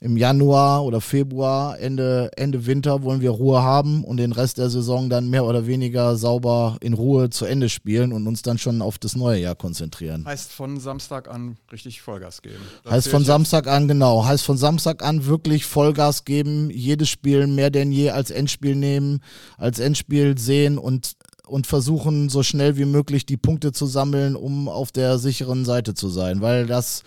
im 0.00 0.16
Januar 0.16 0.84
oder 0.84 1.00
Februar, 1.00 1.78
Ende, 1.78 2.30
Ende 2.36 2.66
Winter 2.66 3.02
wollen 3.02 3.20
wir 3.20 3.30
Ruhe 3.30 3.62
haben 3.62 4.04
und 4.04 4.16
den 4.18 4.32
Rest 4.32 4.58
der 4.58 4.70
Saison 4.70 5.10
dann 5.10 5.28
mehr 5.28 5.44
oder 5.44 5.66
weniger 5.66 6.16
sauber 6.16 6.76
in 6.80 6.92
Ruhe 6.92 7.30
zu 7.30 7.46
Ende 7.46 7.68
spielen 7.68 8.12
und 8.12 8.26
uns 8.26 8.42
dann 8.42 8.58
schon 8.58 8.80
auf 8.80 8.98
das 8.98 9.16
neue 9.16 9.40
Jahr 9.40 9.56
konzentrieren. 9.56 10.24
Heißt 10.24 10.52
von 10.52 10.78
Samstag 10.78 11.28
an 11.28 11.56
richtig 11.72 12.00
Vollgas 12.00 12.42
geben. 12.42 12.62
Das 12.84 12.92
heißt 12.92 13.08
von 13.08 13.24
Samstag 13.24 13.66
an, 13.66 13.88
genau. 13.88 14.24
Heißt 14.24 14.44
von 14.44 14.56
Samstag 14.56 14.87
an 14.96 15.26
wirklich 15.26 15.64
Vollgas 15.64 16.24
geben, 16.24 16.70
jedes 16.70 17.08
Spiel 17.08 17.46
mehr 17.46 17.70
denn 17.70 17.92
je 17.92 18.10
als 18.10 18.30
Endspiel 18.30 18.74
nehmen, 18.74 19.20
als 19.56 19.78
Endspiel 19.78 20.36
sehen 20.38 20.78
und 20.78 21.16
und 21.48 21.66
versuchen 21.66 22.28
so 22.28 22.42
schnell 22.42 22.76
wie 22.76 22.84
möglich 22.84 23.26
die 23.26 23.36
Punkte 23.36 23.72
zu 23.72 23.86
sammeln, 23.86 24.36
um 24.36 24.68
auf 24.68 24.92
der 24.92 25.18
sicheren 25.18 25.64
Seite 25.64 25.94
zu 25.94 26.08
sein, 26.08 26.40
weil 26.40 26.66
das 26.66 27.02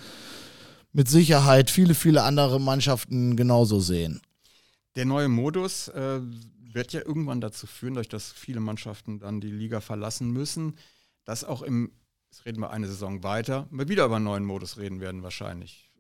mit 0.94 1.08
Sicherheit 1.08 1.70
viele, 1.70 1.94
viele 1.94 2.24
andere 2.24 2.60
Mannschaften 2.60 3.36
genauso 3.36 3.80
sehen. 3.80 4.22
Der 4.96 5.06
neue 5.06 5.30
Modus 5.30 5.88
äh, 5.90 6.20
wird 6.74 6.94
ja 6.94 7.02
irgendwann 7.06 7.40
dazu 7.40 7.68
führen, 7.68 7.94
dass 7.94 8.32
viele 8.32 8.60
Mannschaften 8.60 9.20
dann 9.20 9.40
die 9.40 9.52
Liga 9.52 9.80
verlassen 9.80 10.32
müssen, 10.32 10.76
dass 11.24 11.44
auch 11.44 11.62
im, 11.62 11.92
jetzt 12.30 12.46
reden 12.46 12.62
wir 12.62 12.72
eine 12.72 12.88
Saison 12.88 13.24
weiter, 13.24 13.68
wir 13.72 13.88
wieder 13.88 14.06
über 14.06 14.18
einen 14.18 14.26
neuen 14.26 14.46
Modus 14.46 14.78
reden 14.78 15.00
werden 15.00 15.24
wahrscheinlich. 15.24 15.91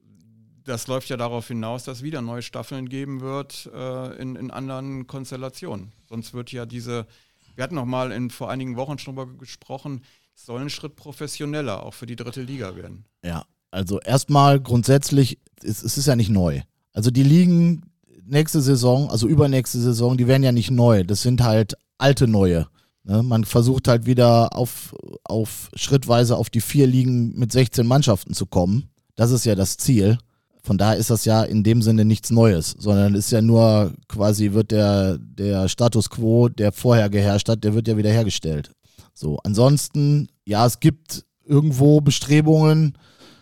Das 0.63 0.87
läuft 0.87 1.09
ja 1.09 1.17
darauf 1.17 1.47
hinaus, 1.47 1.83
dass 1.83 2.03
wieder 2.03 2.21
neue 2.21 2.41
Staffeln 2.41 2.87
geben 2.87 3.21
wird 3.21 3.69
äh, 3.73 4.21
in, 4.21 4.35
in 4.35 4.51
anderen 4.51 5.07
Konstellationen. 5.07 5.91
Sonst 6.07 6.33
wird 6.33 6.51
ja 6.51 6.65
diese, 6.65 7.07
wir 7.55 7.63
hatten 7.63 7.75
noch 7.75 7.85
mal 7.85 8.11
in, 8.11 8.29
vor 8.29 8.49
einigen 8.49 8.75
Wochen 8.75 8.99
schon 8.99 9.15
darüber 9.15 9.37
gesprochen, 9.37 10.03
soll 10.35 10.61
ein 10.61 10.69
Schritt 10.69 10.95
professioneller 10.95 11.83
auch 11.83 11.93
für 11.93 12.05
die 12.05 12.15
dritte 12.15 12.41
Liga 12.41 12.75
werden. 12.75 13.05
Ja, 13.23 13.45
also 13.71 13.99
erstmal 13.99 14.59
grundsätzlich, 14.59 15.39
es, 15.63 15.83
es 15.83 15.97
ist 15.97 16.07
ja 16.07 16.15
nicht 16.15 16.29
neu. 16.29 16.61
Also 16.93 17.09
die 17.09 17.23
Ligen 17.23 17.83
nächste 18.25 18.61
Saison, 18.61 19.09
also 19.09 19.27
übernächste 19.27 19.79
Saison, 19.79 20.17
die 20.17 20.27
werden 20.27 20.43
ja 20.43 20.51
nicht 20.51 20.71
neu. 20.71 21.03
Das 21.03 21.21
sind 21.21 21.41
halt 21.41 21.75
alte 21.97 22.27
neue. 22.27 22.67
Ne? 23.03 23.23
Man 23.23 23.45
versucht 23.45 23.87
halt 23.87 24.05
wieder 24.05 24.55
auf, 24.55 24.95
auf 25.23 25.69
schrittweise 25.75 26.37
auf 26.37 26.49
die 26.49 26.61
vier 26.61 26.87
Ligen 26.87 27.37
mit 27.37 27.51
16 27.51 27.85
Mannschaften 27.85 28.33
zu 28.33 28.45
kommen. 28.45 28.89
Das 29.15 29.31
ist 29.31 29.45
ja 29.45 29.55
das 29.55 29.77
Ziel. 29.77 30.17
Von 30.63 30.77
daher 30.77 30.97
ist 30.97 31.09
das 31.09 31.25
ja 31.25 31.43
in 31.43 31.63
dem 31.63 31.81
Sinne 31.81 32.05
nichts 32.05 32.29
Neues, 32.29 32.75
sondern 32.77 33.15
ist 33.15 33.31
ja 33.31 33.41
nur 33.41 33.93
quasi 34.07 34.53
wird 34.53 34.71
der, 34.71 35.17
der 35.17 35.67
Status 35.69 36.09
quo, 36.09 36.49
der 36.49 36.71
vorher 36.71 37.09
geherrscht 37.09 37.49
hat, 37.49 37.63
der 37.63 37.73
wird 37.73 37.87
ja 37.87 37.97
wieder 37.97 38.11
hergestellt. 38.11 38.71
So, 39.13 39.39
ansonsten, 39.43 40.29
ja, 40.45 40.65
es 40.65 40.79
gibt 40.79 41.25
irgendwo 41.45 41.99
Bestrebungen, 42.01 42.97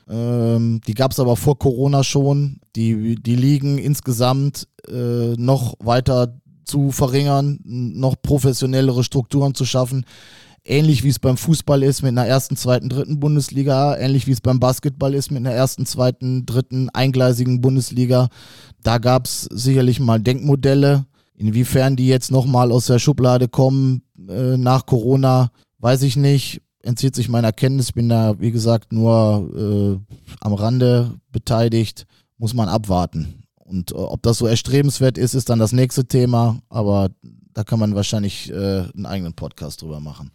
ähm, 0.09 0.81
die 0.87 0.95
gab 0.95 1.11
es 1.11 1.19
aber 1.19 1.35
vor 1.35 1.59
Corona 1.59 2.03
schon. 2.03 2.59
Die, 2.75 3.15
die 3.15 3.35
Ligen 3.35 3.77
insgesamt 3.77 4.67
äh, 4.87 5.33
noch 5.37 5.75
weiter 5.79 6.39
zu 6.65 6.91
verringern, 6.91 7.59
noch 7.63 8.15
professionellere 8.21 9.03
Strukturen 9.03 9.55
zu 9.55 9.65
schaffen. 9.65 10.05
Ähnlich 10.69 11.03
wie 11.03 11.09
es 11.09 11.19
beim 11.19 11.35
Fußball 11.35 11.81
ist 11.83 12.03
mit 12.03 12.09
einer 12.09 12.27
ersten, 12.27 12.55
zweiten, 12.55 12.89
dritten 12.89 13.19
Bundesliga, 13.19 13.97
ähnlich 13.97 14.27
wie 14.27 14.31
es 14.31 14.41
beim 14.41 14.59
Basketball 14.59 15.13
ist 15.13 15.31
mit 15.31 15.39
einer 15.39 15.55
ersten, 15.55 15.85
zweiten, 15.85 16.45
dritten 16.45 16.89
eingleisigen 16.89 17.59
Bundesliga. 17.59 18.29
Da 18.83 18.99
gab 18.99 19.25
es 19.25 19.41
sicherlich 19.51 19.99
mal 19.99 20.19
Denkmodelle. 20.19 21.05
Inwiefern 21.35 21.95
die 21.95 22.07
jetzt 22.07 22.31
nochmal 22.31 22.71
aus 22.71 22.85
der 22.85 22.99
Schublade 22.99 23.47
kommen 23.47 24.03
äh, 24.27 24.57
nach 24.57 24.85
Corona, 24.85 25.51
weiß 25.79 26.03
ich 26.03 26.17
nicht 26.17 26.61
entzieht 26.81 27.15
sich 27.15 27.29
meiner 27.29 27.51
Kenntnis, 27.51 27.91
bin 27.91 28.09
da, 28.09 28.39
wie 28.39 28.51
gesagt, 28.51 28.91
nur 28.91 29.49
äh, 29.55 30.15
am 30.41 30.53
Rande 30.53 31.19
beteiligt, 31.31 32.05
muss 32.37 32.53
man 32.53 32.69
abwarten. 32.69 33.43
Und 33.55 33.91
äh, 33.91 33.95
ob 33.95 34.21
das 34.23 34.37
so 34.37 34.47
erstrebenswert 34.47 35.17
ist, 35.17 35.33
ist 35.33 35.49
dann 35.49 35.59
das 35.59 35.71
nächste 35.71 36.05
Thema, 36.05 36.59
aber 36.69 37.09
da 37.53 37.63
kann 37.63 37.79
man 37.79 37.95
wahrscheinlich 37.95 38.49
äh, 38.51 38.53
einen 38.93 39.05
eigenen 39.05 39.33
Podcast 39.33 39.81
drüber 39.81 39.99
machen. 39.99 40.31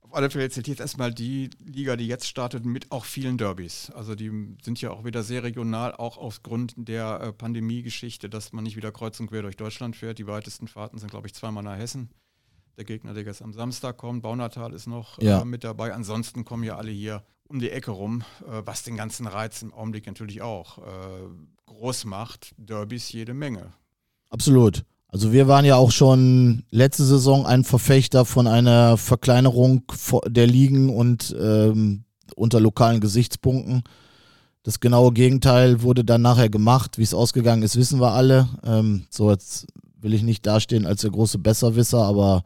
Auf 0.00 0.14
alle 0.14 0.30
Fälle 0.30 0.48
zählt 0.48 0.68
jetzt 0.68 0.80
erstmal 0.80 1.12
die 1.12 1.50
Liga, 1.64 1.94
die 1.96 2.06
jetzt 2.06 2.26
startet, 2.26 2.64
mit 2.64 2.90
auch 2.90 3.04
vielen 3.04 3.36
Derbys. 3.36 3.90
Also 3.94 4.14
die 4.14 4.56
sind 4.62 4.80
ja 4.80 4.90
auch 4.90 5.04
wieder 5.04 5.22
sehr 5.22 5.42
regional, 5.42 5.92
auch 5.94 6.16
aufgrund 6.16 6.72
der 6.76 7.20
äh, 7.20 7.32
Pandemie-Geschichte, 7.32 8.30
dass 8.30 8.52
man 8.52 8.64
nicht 8.64 8.76
wieder 8.76 8.90
kreuz 8.90 9.20
und 9.20 9.26
quer 9.28 9.42
durch 9.42 9.56
Deutschland 9.56 9.96
fährt. 9.96 10.18
Die 10.18 10.26
weitesten 10.26 10.66
Fahrten 10.66 10.98
sind, 10.98 11.10
glaube 11.10 11.26
ich, 11.26 11.34
zweimal 11.34 11.62
nach 11.62 11.76
Hessen. 11.76 12.08
der 12.78 12.84
Gegner, 12.84 13.12
der 13.12 13.24
jetzt 13.24 13.42
am 13.42 13.52
Samstag 13.52 13.96
kommt. 13.98 14.22
Baunatal 14.22 14.72
ist 14.72 14.86
noch 14.86 15.20
Ja. 15.20 15.42
äh, 15.42 15.44
mit 15.44 15.64
dabei. 15.64 15.92
Ansonsten 15.92 16.44
kommen 16.44 16.62
ja 16.64 16.76
alle 16.76 16.92
hier 16.92 17.24
um 17.48 17.58
die 17.58 17.70
Ecke 17.70 17.90
rum, 17.90 18.22
äh, 18.46 18.62
was 18.64 18.84
den 18.84 18.96
ganzen 18.96 19.26
Reiz 19.26 19.62
im 19.62 19.74
Augenblick 19.74 20.06
natürlich 20.06 20.42
auch 20.42 20.78
äh, 20.78 21.28
groß 21.66 22.04
macht. 22.04 22.54
Derbys 22.56 23.10
jede 23.12 23.34
Menge. 23.34 23.72
Absolut. 24.30 24.84
Also 25.10 25.32
wir 25.32 25.48
waren 25.48 25.64
ja 25.64 25.76
auch 25.76 25.90
schon 25.90 26.64
letzte 26.70 27.04
Saison 27.04 27.46
ein 27.46 27.64
Verfechter 27.64 28.26
von 28.26 28.46
einer 28.46 28.98
Verkleinerung 28.98 29.82
der 30.26 30.46
Ligen 30.46 30.90
und 30.90 31.34
ähm, 31.40 32.04
unter 32.36 32.60
lokalen 32.60 33.00
Gesichtspunkten. 33.00 33.84
Das 34.62 34.80
genaue 34.80 35.12
Gegenteil 35.12 35.80
wurde 35.80 36.04
dann 36.04 36.20
nachher 36.20 36.50
gemacht. 36.50 36.98
Wie 36.98 37.02
es 37.02 37.14
ausgegangen 37.14 37.62
ist, 37.62 37.76
wissen 37.76 38.00
wir 38.00 38.12
alle. 38.12 38.48
Ähm, 38.64 39.06
so 39.08 39.30
jetzt 39.30 39.66
will 39.98 40.12
ich 40.12 40.22
nicht 40.22 40.46
dastehen 40.46 40.84
als 40.84 41.00
der 41.00 41.10
große 41.10 41.38
Besserwisser, 41.38 42.02
aber 42.02 42.42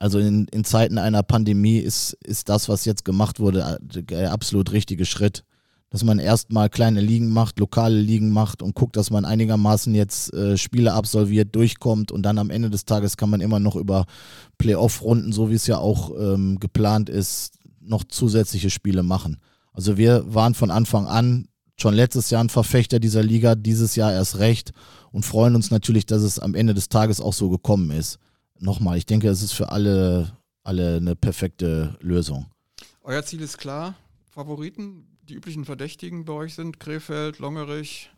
also 0.00 0.18
in, 0.18 0.48
in 0.48 0.64
Zeiten 0.64 0.98
einer 0.98 1.22
Pandemie 1.22 1.78
ist, 1.78 2.14
ist 2.24 2.48
das, 2.48 2.68
was 2.68 2.84
jetzt 2.84 3.04
gemacht 3.04 3.38
wurde, 3.38 3.78
der 3.80 4.32
absolut 4.32 4.72
richtige 4.72 5.04
Schritt 5.04 5.44
dass 5.92 6.04
man 6.04 6.18
erstmal 6.18 6.70
kleine 6.70 7.02
Ligen 7.02 7.28
macht, 7.28 7.58
lokale 7.58 8.00
Ligen 8.00 8.30
macht 8.30 8.62
und 8.62 8.74
guckt, 8.74 8.96
dass 8.96 9.10
man 9.10 9.26
einigermaßen 9.26 9.94
jetzt 9.94 10.32
äh, 10.32 10.56
Spiele 10.56 10.94
absolviert, 10.94 11.54
durchkommt 11.54 12.10
und 12.10 12.22
dann 12.22 12.38
am 12.38 12.48
Ende 12.48 12.70
des 12.70 12.86
Tages 12.86 13.18
kann 13.18 13.28
man 13.28 13.42
immer 13.42 13.60
noch 13.60 13.76
über 13.76 14.06
Playoff-Runden, 14.56 15.32
so 15.32 15.50
wie 15.50 15.54
es 15.54 15.66
ja 15.66 15.76
auch 15.76 16.10
ähm, 16.18 16.58
geplant 16.58 17.10
ist, 17.10 17.58
noch 17.78 18.04
zusätzliche 18.04 18.70
Spiele 18.70 19.02
machen. 19.02 19.36
Also 19.74 19.98
wir 19.98 20.24
waren 20.32 20.54
von 20.54 20.70
Anfang 20.70 21.06
an 21.06 21.46
schon 21.76 21.92
letztes 21.92 22.30
Jahr 22.30 22.42
ein 22.42 22.48
Verfechter 22.48 22.98
dieser 22.98 23.22
Liga, 23.22 23.54
dieses 23.54 23.94
Jahr 23.94 24.14
erst 24.14 24.38
recht 24.38 24.72
und 25.10 25.26
freuen 25.26 25.54
uns 25.54 25.70
natürlich, 25.70 26.06
dass 26.06 26.22
es 26.22 26.38
am 26.38 26.54
Ende 26.54 26.72
des 26.72 26.88
Tages 26.88 27.20
auch 27.20 27.34
so 27.34 27.50
gekommen 27.50 27.90
ist. 27.90 28.18
Nochmal, 28.58 28.96
ich 28.96 29.04
denke, 29.04 29.28
es 29.28 29.42
ist 29.42 29.52
für 29.52 29.70
alle, 29.70 30.32
alle 30.64 30.96
eine 30.96 31.16
perfekte 31.16 31.98
Lösung. 32.00 32.46
Euer 33.02 33.22
Ziel 33.24 33.42
ist 33.42 33.58
klar. 33.58 33.94
Favoriten, 34.30 35.11
die 35.28 35.34
üblichen 35.34 35.64
Verdächtigen 35.64 36.24
bei 36.24 36.32
euch 36.32 36.54
sind 36.54 36.80
Krefeld, 36.80 37.38
Longerich. 37.38 38.10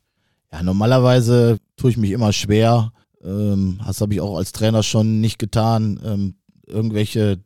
Ja, 0.53 0.63
normalerweise 0.63 1.59
tue 1.77 1.91
ich 1.91 1.97
mich 1.97 2.13
immer 2.13 2.33
schwer. 2.33 2.93
Ähm, 3.23 3.81
das 3.87 4.01
habe 4.01 4.15
ich 4.15 4.21
auch 4.21 4.37
als 4.37 4.53
Trainer 4.53 4.83
schon 4.83 5.21
nicht 5.21 5.39
getan, 5.39 6.01
ähm, 6.05 6.35
irgendwelche 6.67 7.43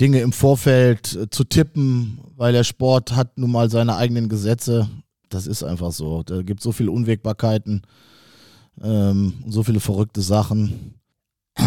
Dinge 0.00 0.20
im 0.20 0.32
Vorfeld 0.32 1.14
äh, 1.14 1.30
zu 1.30 1.44
tippen, 1.44 2.18
weil 2.36 2.52
der 2.52 2.64
Sport 2.64 3.14
hat 3.14 3.38
nun 3.38 3.52
mal 3.52 3.70
seine 3.70 3.96
eigenen 3.96 4.28
Gesetze. 4.28 4.88
Das 5.28 5.46
ist 5.46 5.62
einfach 5.62 5.92
so. 5.92 6.22
Da 6.22 6.42
gibt 6.42 6.60
so 6.60 6.72
viele 6.72 6.90
Unwägbarkeiten, 6.90 7.82
ähm, 8.82 9.44
so 9.46 9.62
viele 9.62 9.80
verrückte 9.80 10.20
Sachen. 10.20 10.94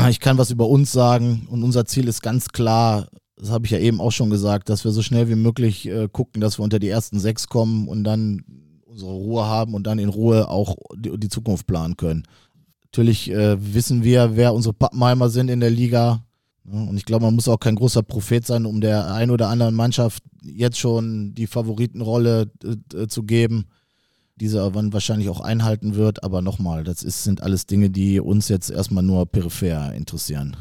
Ich 0.10 0.20
kann 0.20 0.38
was 0.38 0.52
über 0.52 0.68
uns 0.68 0.92
sagen 0.92 1.48
und 1.50 1.64
unser 1.64 1.86
Ziel 1.86 2.10
ist 2.10 2.22
ganz 2.22 2.50
klar, 2.50 3.08
das 3.38 3.52
habe 3.52 3.66
ich 3.66 3.72
ja 3.72 3.80
eben 3.80 4.02
auch 4.02 4.12
schon 4.12 4.30
gesagt, 4.30 4.70
dass 4.70 4.84
wir 4.84 4.92
so 4.92 5.04
schnell 5.04 5.30
wie 5.30 5.36
möglich 5.36 5.88
äh, 5.88 6.10
gucken, 6.12 6.42
dass 6.42 6.60
wir 6.60 6.64
unter 6.64 6.80
die 6.80 6.90
ersten 6.90 7.20
sechs 7.20 7.48
kommen 7.48 7.88
und 7.88 8.04
dann 8.04 8.44
unsere 8.86 9.12
Ruhe 9.12 9.46
haben 9.46 9.76
und 9.76 9.86
dann 9.86 10.00
in 10.00 10.10
Ruhe 10.10 10.50
auch 10.50 10.76
die, 10.96 11.18
die 11.18 11.30
Zukunft 11.30 11.68
planen 11.68 11.98
können. 11.98 12.24
Natürlich 12.86 13.30
äh, 13.30 13.58
wissen 13.74 14.04
wir, 14.04 14.36
wer 14.36 14.54
unsere 14.54 14.74
Pappenheimer 14.74 15.30
sind 15.30 15.50
in 15.50 15.60
der 15.60 15.70
Liga. 15.70 16.24
Und 16.64 16.98
ich 16.98 17.06
glaube, 17.06 17.26
man 17.26 17.36
muss 17.36 17.48
auch 17.48 17.60
kein 17.60 17.76
großer 17.76 18.02
Prophet 18.02 18.46
sein, 18.46 18.66
um 18.66 18.82
der 18.82 19.14
ein 19.14 19.30
oder 19.30 19.50
anderen 19.50 19.76
Mannschaft 19.76 20.24
jetzt 20.42 20.80
schon 20.80 21.36
die 21.36 21.48
Favoritenrolle 21.48 22.50
äh, 22.94 23.08
zu 23.08 23.24
geben, 23.24 23.66
diese 24.36 24.70
man 24.72 24.94
wahrscheinlich 24.94 25.30
auch 25.30 25.42
einhalten 25.42 25.96
wird. 25.96 26.24
Aber 26.24 26.42
nochmal, 26.42 26.84
das 26.84 27.04
ist, 27.04 27.24
sind 27.24 27.44
alles 27.44 27.68
Dinge, 27.68 27.92
die 27.92 28.20
uns 28.20 28.50
jetzt 28.50 28.72
erstmal 28.72 29.04
nur 29.04 29.28
peripher 29.28 29.94
interessieren. 29.94 30.58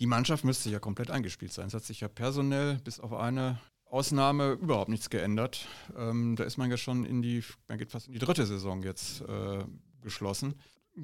Die 0.00 0.06
Mannschaft 0.06 0.44
müsste 0.44 0.70
ja 0.70 0.78
komplett 0.78 1.10
eingespielt 1.10 1.52
sein. 1.52 1.66
Es 1.66 1.74
hat 1.74 1.84
sich 1.84 2.00
ja 2.00 2.08
personell 2.08 2.78
bis 2.84 3.00
auf 3.00 3.12
eine 3.12 3.58
Ausnahme 3.90 4.52
überhaupt 4.52 4.90
nichts 4.90 5.10
geändert. 5.10 5.66
Ähm, 5.96 6.36
da 6.36 6.44
ist 6.44 6.58
man 6.58 6.70
ja 6.70 6.76
schon 6.76 7.04
in 7.04 7.22
die, 7.22 7.42
man 7.68 7.78
geht 7.78 7.90
fast 7.90 8.06
in 8.06 8.12
die 8.12 8.18
dritte 8.18 8.46
Saison 8.46 8.82
jetzt 8.82 9.22
äh, 9.22 9.64
geschlossen. 10.02 10.54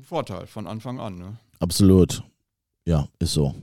Vorteil 0.02 0.46
von 0.46 0.66
Anfang 0.66 1.00
an. 1.00 1.16
Ne? 1.16 1.38
Absolut. 1.60 2.22
Ja, 2.84 3.08
ist 3.18 3.32
so. 3.32 3.54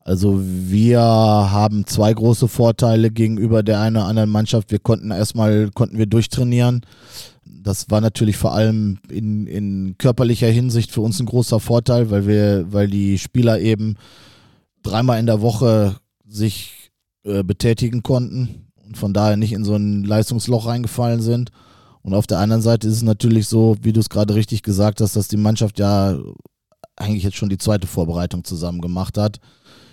Also 0.00 0.40
wir 0.42 1.00
haben 1.00 1.86
zwei 1.86 2.12
große 2.12 2.48
Vorteile 2.48 3.10
gegenüber 3.10 3.62
der 3.62 3.80
einen 3.80 3.96
oder 3.96 4.06
anderen 4.06 4.30
Mannschaft. 4.30 4.70
Wir 4.70 4.78
konnten 4.78 5.10
erstmal, 5.10 5.70
konnten 5.70 5.98
wir 5.98 6.06
durchtrainieren. 6.06 6.80
Das 7.44 7.90
war 7.90 8.00
natürlich 8.00 8.38
vor 8.38 8.54
allem 8.54 8.98
in, 9.10 9.46
in 9.46 9.96
körperlicher 9.98 10.48
Hinsicht 10.48 10.90
für 10.92 11.02
uns 11.02 11.20
ein 11.20 11.26
großer 11.26 11.60
Vorteil, 11.60 12.10
weil 12.10 12.26
wir, 12.26 12.72
weil 12.72 12.88
die 12.88 13.18
Spieler 13.18 13.60
eben 13.60 13.96
dreimal 14.82 15.18
in 15.18 15.26
der 15.26 15.40
Woche 15.40 15.96
sich 16.26 16.90
äh, 17.24 17.42
betätigen 17.42 18.02
konnten 18.02 18.70
und 18.86 18.96
von 18.96 19.12
daher 19.12 19.36
nicht 19.36 19.52
in 19.52 19.64
so 19.64 19.74
ein 19.74 20.04
Leistungsloch 20.04 20.66
reingefallen 20.66 21.20
sind. 21.20 21.50
Und 22.02 22.14
auf 22.14 22.26
der 22.26 22.38
anderen 22.38 22.62
Seite 22.62 22.86
ist 22.88 22.94
es 22.94 23.02
natürlich 23.02 23.48
so, 23.48 23.76
wie 23.82 23.92
du 23.92 24.00
es 24.00 24.08
gerade 24.08 24.34
richtig 24.34 24.62
gesagt 24.62 25.00
hast, 25.00 25.16
dass 25.16 25.28
die 25.28 25.36
Mannschaft 25.36 25.78
ja 25.78 26.18
eigentlich 26.96 27.22
jetzt 27.22 27.36
schon 27.36 27.48
die 27.48 27.58
zweite 27.58 27.86
Vorbereitung 27.86 28.44
zusammen 28.44 28.80
gemacht 28.80 29.18
hat, 29.18 29.40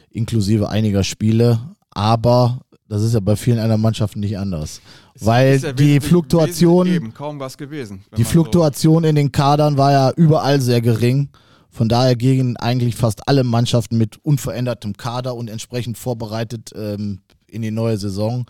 inklusive 0.10 0.70
einiger 0.70 1.04
Spiele. 1.04 1.60
Aber 1.92 2.62
das 2.88 3.02
ist 3.02 3.14
ja 3.14 3.20
bei 3.20 3.36
vielen 3.36 3.60
anderen 3.60 3.82
Mannschaften 3.82 4.20
nicht 4.20 4.38
anders. 4.38 4.82
Es 5.16 5.26
Weil 5.26 5.58
ja 5.60 5.74
die 5.74 6.00
Fluktuation, 6.00 6.88
Eben, 6.88 7.14
kaum 7.14 7.40
was 7.40 7.58
gewesen. 7.58 8.04
die 8.16 8.24
Fluktuation 8.24 9.04
in 9.04 9.16
den 9.16 9.32
Kadern 9.32 9.78
war 9.78 9.92
ja 9.92 10.12
überall 10.12 10.62
sehr 10.62 10.82
gering. 10.82 11.30
Von 11.76 11.90
daher 11.90 12.16
gingen 12.16 12.56
eigentlich 12.56 12.96
fast 12.96 13.28
alle 13.28 13.44
Mannschaften 13.44 13.98
mit 13.98 14.16
unverändertem 14.24 14.96
Kader 14.96 15.36
und 15.36 15.50
entsprechend 15.50 15.98
vorbereitet 15.98 16.72
ähm, 16.74 17.20
in 17.48 17.64
die 17.64 17.72
neue 17.72 17.98
Saison. 17.98 18.46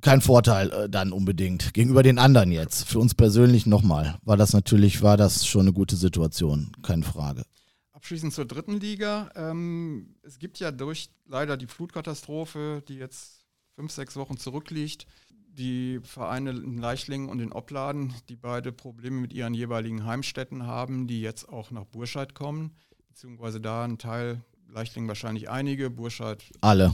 Kein 0.00 0.20
Vorteil 0.20 0.72
äh, 0.72 0.88
dann 0.88 1.12
unbedingt 1.12 1.72
gegenüber 1.72 2.02
den 2.02 2.18
anderen 2.18 2.50
jetzt. 2.50 2.88
Für 2.88 2.98
uns 2.98 3.14
persönlich 3.14 3.66
nochmal 3.66 4.18
war 4.24 4.36
das 4.36 4.54
natürlich 4.54 5.02
war 5.02 5.16
das 5.16 5.46
schon 5.46 5.60
eine 5.60 5.72
gute 5.72 5.94
Situation, 5.94 6.72
keine 6.82 7.04
Frage. 7.04 7.44
Abschließend 7.92 8.32
zur 8.32 8.46
dritten 8.46 8.80
Liga. 8.80 9.30
Ähm, 9.36 10.16
es 10.24 10.40
gibt 10.40 10.58
ja 10.58 10.72
durch 10.72 11.10
leider 11.28 11.56
die 11.56 11.68
Flutkatastrophe, 11.68 12.82
die 12.88 12.96
jetzt 12.96 13.46
fünf, 13.76 13.92
sechs 13.92 14.16
Wochen 14.16 14.36
zurückliegt, 14.36 15.06
die 15.54 16.00
Vereine 16.02 16.50
in 16.50 16.78
Leichlingen 16.78 17.28
und 17.28 17.40
in 17.40 17.52
Opladen, 17.52 18.14
die 18.28 18.36
beide 18.36 18.72
Probleme 18.72 19.20
mit 19.20 19.32
ihren 19.32 19.54
jeweiligen 19.54 20.04
Heimstätten 20.06 20.66
haben, 20.66 21.06
die 21.06 21.20
jetzt 21.20 21.48
auch 21.48 21.70
nach 21.70 21.84
Burscheid 21.84 22.34
kommen, 22.34 22.72
beziehungsweise 23.08 23.60
da 23.60 23.84
ein 23.84 23.98
Teil, 23.98 24.42
Leichlingen 24.68 25.08
wahrscheinlich 25.08 25.50
einige, 25.50 25.90
Burscheid 25.90 26.42
Alle. 26.60 26.92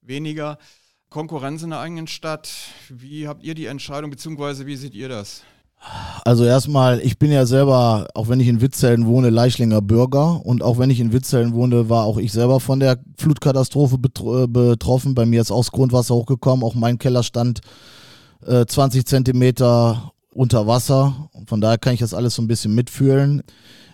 weniger. 0.00 0.58
Konkurrenz 1.10 1.62
in 1.62 1.70
der 1.70 1.80
eigenen 1.80 2.06
Stadt. 2.06 2.50
Wie 2.88 3.28
habt 3.28 3.42
ihr 3.42 3.54
die 3.54 3.66
Entscheidung, 3.66 4.10
beziehungsweise 4.10 4.66
wie 4.66 4.76
seht 4.76 4.94
ihr 4.94 5.10
das? 5.10 5.42
Also 6.24 6.44
erstmal, 6.44 7.00
ich 7.00 7.18
bin 7.18 7.32
ja 7.32 7.46
selber, 7.46 8.06
auch 8.14 8.28
wenn 8.28 8.38
ich 8.38 8.46
in 8.46 8.60
Witzellen 8.60 9.06
wohne, 9.06 9.30
Leichlinger 9.30 9.82
Bürger 9.82 10.44
und 10.46 10.62
auch 10.62 10.78
wenn 10.78 10.90
ich 10.90 11.00
in 11.00 11.12
Witzellen 11.12 11.52
wohne, 11.52 11.88
war 11.88 12.04
auch 12.04 12.18
ich 12.18 12.30
selber 12.30 12.60
von 12.60 12.78
der 12.78 12.98
Flutkatastrophe 13.18 13.96
äh, 13.96 14.46
betroffen. 14.46 15.16
Bei 15.16 15.26
mir 15.26 15.40
ist 15.40 15.50
auch 15.50 15.64
das 15.64 15.72
Grundwasser 15.72 16.14
hochgekommen, 16.14 16.64
auch 16.64 16.74
mein 16.74 16.98
Keller 16.98 17.24
stand 17.24 17.60
äh, 18.46 18.64
20 18.64 19.04
Zentimeter 19.04 20.12
unter 20.32 20.68
Wasser. 20.68 21.28
Von 21.46 21.60
daher 21.60 21.78
kann 21.78 21.94
ich 21.94 22.00
das 22.00 22.14
alles 22.14 22.36
so 22.36 22.42
ein 22.42 22.48
bisschen 22.48 22.74
mitfühlen. 22.74 23.42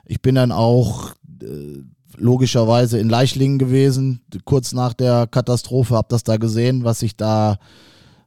Ich 0.05 0.21
bin 0.21 0.35
dann 0.35 0.53
auch 0.53 1.13
äh, 1.43 1.83
logischerweise 2.17 2.99
in 2.99 3.09
Leichlingen 3.09 3.59
gewesen, 3.59 4.21
kurz 4.45 4.73
nach 4.73 4.93
der 4.93 5.27
Katastrophe, 5.27 5.95
habe 5.95 6.09
das 6.11 6.25
da 6.25 6.37
gesehen, 6.37 6.85
was 6.85 6.99
sich 6.99 7.17
da 7.17 7.59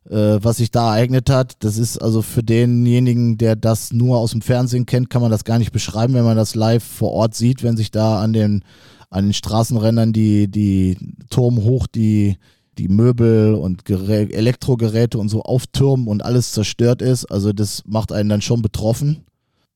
was 0.06 0.58
sich 0.58 0.72
da 0.72 0.96
ereignet 0.96 1.30
hat. 1.30 1.64
Das 1.64 1.78
ist 1.78 1.98
also 1.98 2.22
für 2.22 2.44
denjenigen, 2.44 3.38
der 3.38 3.56
das 3.56 3.94
nur 3.94 4.18
aus 4.18 4.32
dem 4.32 4.42
Fernsehen 4.42 4.86
kennt, 4.86 5.10
kann 5.10 5.22
man 5.22 5.32
das 5.32 5.44
gar 5.44 5.60
nicht 5.60 5.72
beschreiben, 5.72 6.14
wenn 6.14 6.26
man 6.26 6.38
das 6.38 6.56
live 6.56 6.84
vor 6.84 7.12
Ort 7.12 7.36
sieht, 7.36 7.64
wenn 7.64 7.78
sich 7.78 7.92
da 7.92 8.22
an 8.22 8.34
den, 8.34 8.64
an 9.10 9.26
den 9.26 9.34
Straßenrändern 9.34 10.12
die, 10.12 10.50
die 10.50 10.98
Turm 11.30 11.64
hoch, 11.64 11.88
die, 11.88 12.38
die 12.78 12.88
Möbel 12.88 13.54
und 13.54 13.86
Gerä 13.86 14.28
Elektrogeräte 14.32 15.18
und 15.20 15.30
so 15.30 15.44
auftürmen 15.44 16.08
und 16.08 16.26
alles 16.26 16.52
zerstört 16.52 17.02
ist. 17.02 17.26
Also 17.26 17.54
das 17.54 17.84
macht 17.86 18.12
einen 18.12 18.30
dann 18.30 18.42
schon 18.42 18.62
betroffen. 18.62 19.26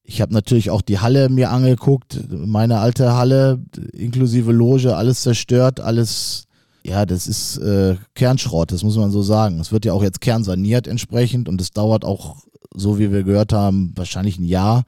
Ich 0.04 0.22
habe 0.22 0.34
natürlich 0.34 0.70
auch 0.70 0.82
die 0.82 1.00
Halle 1.00 1.30
mir 1.30 1.50
angeguckt, 1.52 2.20
meine 2.30 2.80
alte 2.80 3.14
Halle, 3.14 3.60
inklusive 3.92 4.52
Loge, 4.52 4.96
alles 4.96 5.22
zerstört, 5.22 5.80
alles 5.80 6.44
ja, 6.86 7.06
das 7.06 7.28
ist 7.28 7.58
äh, 7.58 7.95
Kernschrott, 8.13 8.71
das 8.71 8.84
muss 8.84 8.95
man 8.95 9.10
so 9.10 9.24
sagen. 9.24 9.60
Es 9.60 9.71
wird 9.71 9.86
ja 9.86 9.93
auch 9.93 10.04
jetzt 10.04 10.21
kernsaniert 10.21 10.88
entsprechend 10.88 11.50
und 11.50 11.60
es 11.60 11.71
dauert 11.71 12.06
auch, 12.06 12.43
so 12.76 13.00
wie 13.00 13.12
wir 13.12 13.24
gehört 13.24 13.54
haben, 13.54 13.91
wahrscheinlich 13.95 14.38
ein 14.38 14.45
Jahr. 14.45 14.84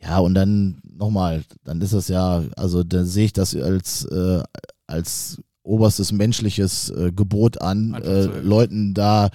Ja, 0.00 0.20
und 0.20 0.32
dann 0.32 0.80
nochmal, 0.82 1.44
dann 1.64 1.82
ist 1.82 1.92
das 1.92 2.08
ja, 2.08 2.42
also 2.56 2.84
da 2.84 3.04
sehe 3.04 3.26
ich 3.26 3.32
das 3.34 3.54
als, 3.54 4.06
äh, 4.06 4.42
als 4.86 5.42
oberstes 5.62 6.10
menschliches 6.10 6.88
äh, 6.88 7.12
Gebot 7.12 7.60
an, 7.60 7.92
äh. 7.94 8.24
Leuten 8.40 8.94
da 8.94 9.28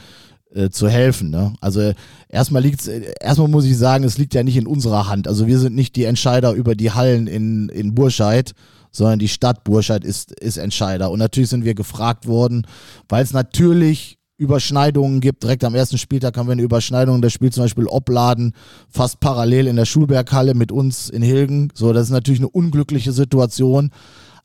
äh, 0.56 0.70
zu 0.70 0.89
helfen. 0.89 1.30
Ne? 1.30 1.54
Also 1.62 1.94
erstmal 2.30 2.63
liegt's, 2.63 2.88
erstmal 2.88 3.50
muss 3.50 3.66
ich 3.66 3.78
sagen, 3.78 4.06
es 4.06 4.18
liegt 4.18 4.34
ja 4.34 4.42
nicht 4.42 4.58
in 4.58 4.66
unserer 4.66 5.08
Hand. 5.08 5.28
Also 5.28 5.46
wir 5.46 5.60
sind 5.60 5.76
nicht 5.76 5.96
die 5.96 6.06
Entscheider 6.06 6.54
über 6.54 6.74
die 6.74 6.92
Hallen 6.92 7.28
in, 7.28 7.70
in 7.70 7.94
Burscheid, 7.94 8.54
sondern 8.94 9.20
die 9.20 9.28
Stadt 9.28 9.64
Burscheid 9.64 10.06
ist, 10.06 10.32
ist 10.32 10.58
Entscheider. 10.58 11.12
Und 11.12 11.20
natürlich 11.20 11.50
sind 11.50 11.66
wir 11.66 11.74
gefragt 11.74 12.28
worden, 12.28 12.66
weil 13.10 13.24
es 13.24 13.34
natürlich 13.34 14.18
Überschneidungen 14.38 15.20
gibt. 15.20 15.44
Direkt 15.44 15.64
am 15.64 15.76
ersten 15.76 15.98
Spieltag 15.98 16.38
haben 16.38 16.48
wir 16.48 16.54
eine 16.54 16.62
Überschneidung. 16.62 17.22
Da 17.22 17.30
spielt 17.30 17.54
zum 17.54 17.64
Beispiel 17.64 17.88
Opladen 17.88 18.54
fast 18.90 19.20
parallel 19.20 19.68
in 19.68 19.76
der 19.76 19.86
Schulberghalle 19.86 20.54
mit 20.54 20.72
uns 20.72 21.10
in 21.10 21.22
Hilgen. 21.22 21.70
So, 21.74 21.92
das 21.92 22.04
ist 22.04 22.12
natürlich 22.12 22.40
eine 22.40 22.50
unglückliche 22.50 23.12
Situation. 23.12 23.92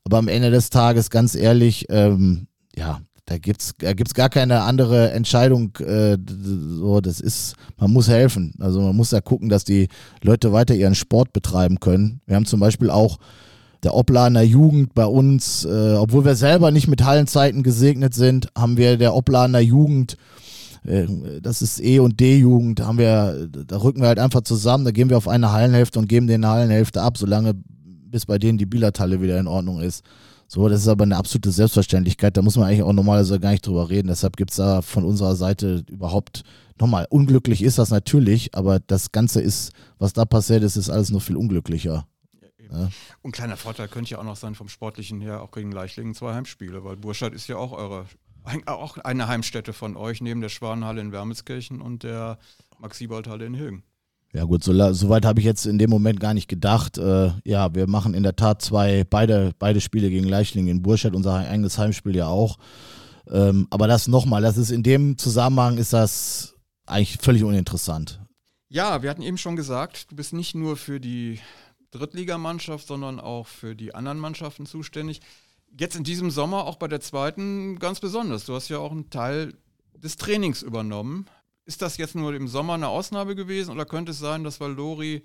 Aber 0.03 0.17
am 0.17 0.27
Ende 0.27 0.51
des 0.51 0.69
Tages, 0.69 1.09
ganz 1.09 1.35
ehrlich, 1.35 1.85
ähm, 1.89 2.47
ja, 2.75 3.01
da 3.25 3.37
gibt's, 3.37 3.73
da 3.77 3.93
gibt's 3.93 4.15
gar 4.15 4.29
keine 4.29 4.61
andere 4.61 5.11
Entscheidung. 5.11 5.75
Äh, 5.77 6.17
so, 6.27 6.99
das 7.01 7.19
ist, 7.19 7.55
man 7.77 7.91
muss 7.91 8.07
helfen. 8.07 8.55
Also 8.59 8.81
man 8.81 8.95
muss 8.95 9.11
da 9.11 9.21
gucken, 9.21 9.49
dass 9.49 9.63
die 9.63 9.87
Leute 10.23 10.51
weiter 10.51 10.73
ihren 10.73 10.95
Sport 10.95 11.33
betreiben 11.33 11.79
können. 11.79 12.21
Wir 12.25 12.35
haben 12.35 12.45
zum 12.45 12.59
Beispiel 12.59 12.89
auch 12.89 13.19
der 13.83 13.95
Oplaner 13.95 14.41
Jugend 14.41 14.93
bei 14.93 15.05
uns, 15.05 15.65
äh, 15.65 15.95
obwohl 15.97 16.25
wir 16.25 16.35
selber 16.35 16.71
nicht 16.71 16.87
mit 16.87 17.03
Hallenzeiten 17.03 17.63
gesegnet 17.63 18.13
sind, 18.13 18.49
haben 18.57 18.77
wir 18.77 18.97
der 18.97 19.15
Oplaner 19.15 19.59
Jugend, 19.59 20.17
äh, 20.85 21.07
das 21.41 21.61
ist 21.61 21.81
E 21.81 21.99
und 21.99 22.19
D-Jugend, 22.19 22.81
haben 22.81 22.97
wir, 22.97 23.47
da 23.47 23.77
rücken 23.77 24.01
wir 24.01 24.07
halt 24.07 24.19
einfach 24.19 24.41
zusammen, 24.41 24.85
da 24.85 24.91
gehen 24.91 25.09
wir 25.09 25.17
auf 25.17 25.27
eine 25.27 25.51
Hallenhälfte 25.51 25.99
und 25.99 26.09
geben 26.09 26.29
eine 26.29 26.47
Hallenhälfte 26.47 27.01
ab, 27.01 27.17
solange 27.17 27.53
bis 28.11 28.25
bei 28.25 28.37
denen 28.37 28.57
die 28.57 28.65
Billardhalle 28.65 29.21
wieder 29.21 29.39
in 29.39 29.47
Ordnung 29.47 29.81
ist. 29.81 30.03
So, 30.47 30.67
das 30.67 30.81
ist 30.81 30.87
aber 30.87 31.03
eine 31.03 31.15
absolute 31.15 31.51
Selbstverständlichkeit. 31.51 32.35
Da 32.35 32.41
muss 32.41 32.57
man 32.57 32.65
eigentlich 32.65 32.81
auch 32.81 32.91
normalerweise 32.91 33.39
gar 33.39 33.51
nicht 33.51 33.67
drüber 33.67 33.91
reden. 33.91 34.07
Deshalb 34.07 34.35
gibt 34.35 34.49
es 34.49 34.57
da 34.57 34.81
von 34.81 35.05
unserer 35.05 35.35
Seite 35.35 35.83
überhaupt, 35.91 36.43
nochmal, 36.79 37.05
unglücklich 37.11 37.61
ist 37.61 37.77
das 37.77 37.91
natürlich, 37.91 38.55
aber 38.55 38.79
das 38.79 39.11
Ganze 39.11 39.41
ist, 39.41 39.73
was 39.99 40.13
da 40.13 40.25
passiert 40.25 40.63
ist, 40.63 40.75
ist 40.75 40.89
alles 40.89 41.11
noch 41.11 41.21
viel 41.21 41.37
unglücklicher. 41.37 42.07
Ja. 42.71 42.89
Und 43.21 43.31
kleiner 43.31 43.57
Vorteil 43.57 43.87
könnte 43.87 44.11
ja 44.11 44.19
auch 44.19 44.23
noch 44.23 44.35
sein 44.35 44.55
vom 44.55 44.69
Sportlichen 44.69 45.21
her, 45.21 45.41
auch 45.41 45.51
gegen 45.51 45.71
Leichlingen 45.71 46.13
zwei 46.13 46.33
Heimspiele, 46.33 46.83
weil 46.83 46.97
Burscheid 46.97 47.33
ist 47.33 47.47
ja 47.47 47.57
auch 47.57 47.71
eure, 47.71 48.05
auch 48.65 48.97
eine 48.97 49.27
Heimstätte 49.27 49.73
von 49.73 49.97
euch, 49.97 50.21
neben 50.21 50.41
der 50.41 50.49
Schwanenhalle 50.49 51.01
in 51.01 51.11
Wermelskirchen 51.11 51.81
und 51.81 52.03
der 52.03 52.37
Max-Siebold-Halle 52.79 53.45
in 53.45 53.53
Hilgen. 53.53 53.83
Ja 54.31 54.43
gut, 54.43 54.63
so, 54.63 54.93
so 54.93 55.09
weit 55.09 55.25
habe 55.25 55.39
ich 55.39 55.45
jetzt 55.45 55.65
in 55.65 55.79
dem 55.79 55.89
Moment 55.89 56.19
gar 56.19 56.35
nicht 56.35 56.47
gedacht. 56.47 56.99
Äh, 56.99 57.31
ja, 57.43 57.73
wir 57.73 57.87
machen 57.87 58.13
in 58.13 58.21
der 58.21 58.35
Tat 58.35 58.61
zwei, 58.61 59.03
beide, 59.03 59.53
beide 59.57 59.81
Spiele 59.81 60.09
gegen 60.11 60.27
Leichling 60.27 60.67
in 60.67 60.83
Burscheid, 60.83 61.15
unser 61.15 61.33
eigenes 61.33 61.79
Heimspiel 61.79 62.15
ja 62.15 62.27
auch. 62.27 62.57
Ähm, 63.27 63.67
aber 63.71 63.87
das 63.87 64.07
nochmal, 64.07 64.43
das 64.43 64.57
ist 64.57 64.69
in 64.69 64.83
dem 64.83 65.17
Zusammenhang 65.17 65.77
ist 65.77 65.93
das 65.93 66.55
eigentlich 66.85 67.17
völlig 67.17 67.43
uninteressant. 67.43 68.21
Ja, 68.69 69.01
wir 69.01 69.09
hatten 69.09 69.23
eben 69.23 69.39
schon 69.39 69.55
gesagt, 69.55 70.11
du 70.11 70.15
bist 70.15 70.33
nicht 70.33 70.53
nur 70.53 70.77
für 70.77 70.99
die 70.99 71.39
Drittligamannschaft, 71.91 72.87
sondern 72.87 73.19
auch 73.19 73.47
für 73.47 73.75
die 73.75 73.95
anderen 73.95 74.19
Mannschaften 74.19 74.65
zuständig. 74.65 75.21
Jetzt 75.77 75.95
in 75.95 76.03
diesem 76.03 76.31
Sommer 76.31 76.65
auch 76.65 76.77
bei 76.77 76.87
der 76.87 77.01
zweiten 77.01 77.77
ganz 77.79 77.99
besonders. 77.99 78.45
Du 78.45 78.55
hast 78.55 78.69
ja 78.69 78.79
auch 78.79 78.91
einen 78.91 79.09
Teil 79.09 79.53
des 79.95 80.15
Trainings 80.17 80.61
übernommen. 80.61 81.25
Ist 81.65 81.81
das 81.81 81.97
jetzt 81.97 82.15
nur 82.15 82.33
im 82.33 82.47
Sommer 82.47 82.73
eine 82.73 82.87
Ausnahme 82.87 83.35
gewesen 83.35 83.71
oder 83.71 83.85
könnte 83.85 84.11
es 84.11 84.19
sein, 84.19 84.43
dass 84.43 84.59
wir 84.59 84.69
Lori 84.69 85.23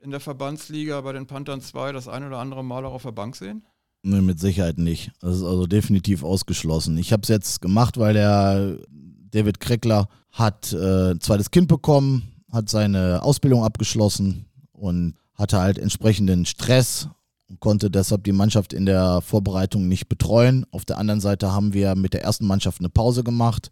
in 0.00 0.10
der 0.10 0.20
Verbandsliga 0.20 1.00
bei 1.00 1.12
den 1.12 1.26
Panthern 1.26 1.60
2 1.60 1.92
das 1.92 2.08
ein 2.08 2.24
oder 2.24 2.38
andere 2.38 2.64
Mal 2.64 2.84
auch 2.84 2.94
auf 2.94 3.02
der 3.02 3.12
Bank 3.12 3.36
sehen? 3.36 3.64
Nee, 4.02 4.20
mit 4.20 4.38
Sicherheit 4.38 4.78
nicht. 4.78 5.10
Das 5.20 5.36
ist 5.36 5.42
also 5.42 5.66
definitiv 5.66 6.22
ausgeschlossen. 6.22 6.96
Ich 6.98 7.12
habe 7.12 7.22
es 7.22 7.28
jetzt 7.28 7.60
gemacht, 7.60 7.98
weil 7.98 8.14
der 8.14 8.78
David 8.88 9.60
Kreckler 9.60 10.08
hat 10.30 10.72
äh, 10.72 11.12
ein 11.12 11.20
zweites 11.20 11.50
Kind 11.50 11.68
bekommen, 11.68 12.22
hat 12.52 12.68
seine 12.68 13.22
Ausbildung 13.22 13.64
abgeschlossen 13.64 14.46
und 14.72 15.14
hatte 15.36 15.60
halt 15.60 15.78
entsprechenden 15.78 16.46
Stress 16.46 17.08
und 17.48 17.60
konnte 17.60 17.90
deshalb 17.90 18.24
die 18.24 18.32
Mannschaft 18.32 18.72
in 18.72 18.86
der 18.86 19.20
Vorbereitung 19.20 19.88
nicht 19.88 20.08
betreuen. 20.08 20.66
Auf 20.70 20.84
der 20.84 20.98
anderen 20.98 21.20
Seite 21.20 21.52
haben 21.52 21.74
wir 21.74 21.94
mit 21.94 22.14
der 22.14 22.22
ersten 22.22 22.46
Mannschaft 22.46 22.80
eine 22.80 22.88
Pause 22.88 23.22
gemacht. 23.22 23.70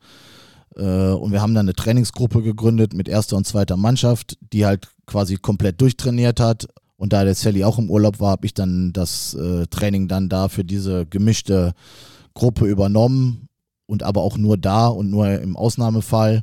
Äh, 0.77 1.11
und 1.13 1.33
wir 1.33 1.41
haben 1.43 1.55
dann 1.55 1.67
eine 1.67 1.75
Trainingsgruppe 1.75 2.43
gegründet 2.43 2.95
mit 2.95 3.09
erster 3.09 3.37
und 3.37 3.47
zweiter 3.47 3.77
Mannschaft, 3.77 4.37
die 4.53 4.67
halt 4.67 4.89
quasi 5.07 5.37
komplett 5.37 5.81
durchtrainiert 5.81 6.41
hat. 6.41 6.69
Und 6.97 7.13
da 7.13 7.25
der 7.25 7.35
Sally 7.35 7.65
auch 7.65 7.79
im 7.79 7.91
Urlaub 7.91 8.21
war, 8.21 8.31
habe 8.31 8.47
ich 8.47 8.55
dann 8.55 8.93
das 8.93 9.35
äh, 9.35 9.67
Training 9.67 10.09
dann 10.09 10.29
da 10.29 10.49
für 10.49 10.65
diese 10.65 11.07
gemischte 11.07 11.73
Gruppe 12.35 12.67
übernommen 12.67 13.49
und 13.87 14.03
aber 14.03 14.23
auch 14.23 14.37
nur 14.37 14.57
da 14.57 14.87
und 14.87 15.11
nur 15.11 15.29
im 15.41 15.57
Ausnahmefall. 15.57 16.43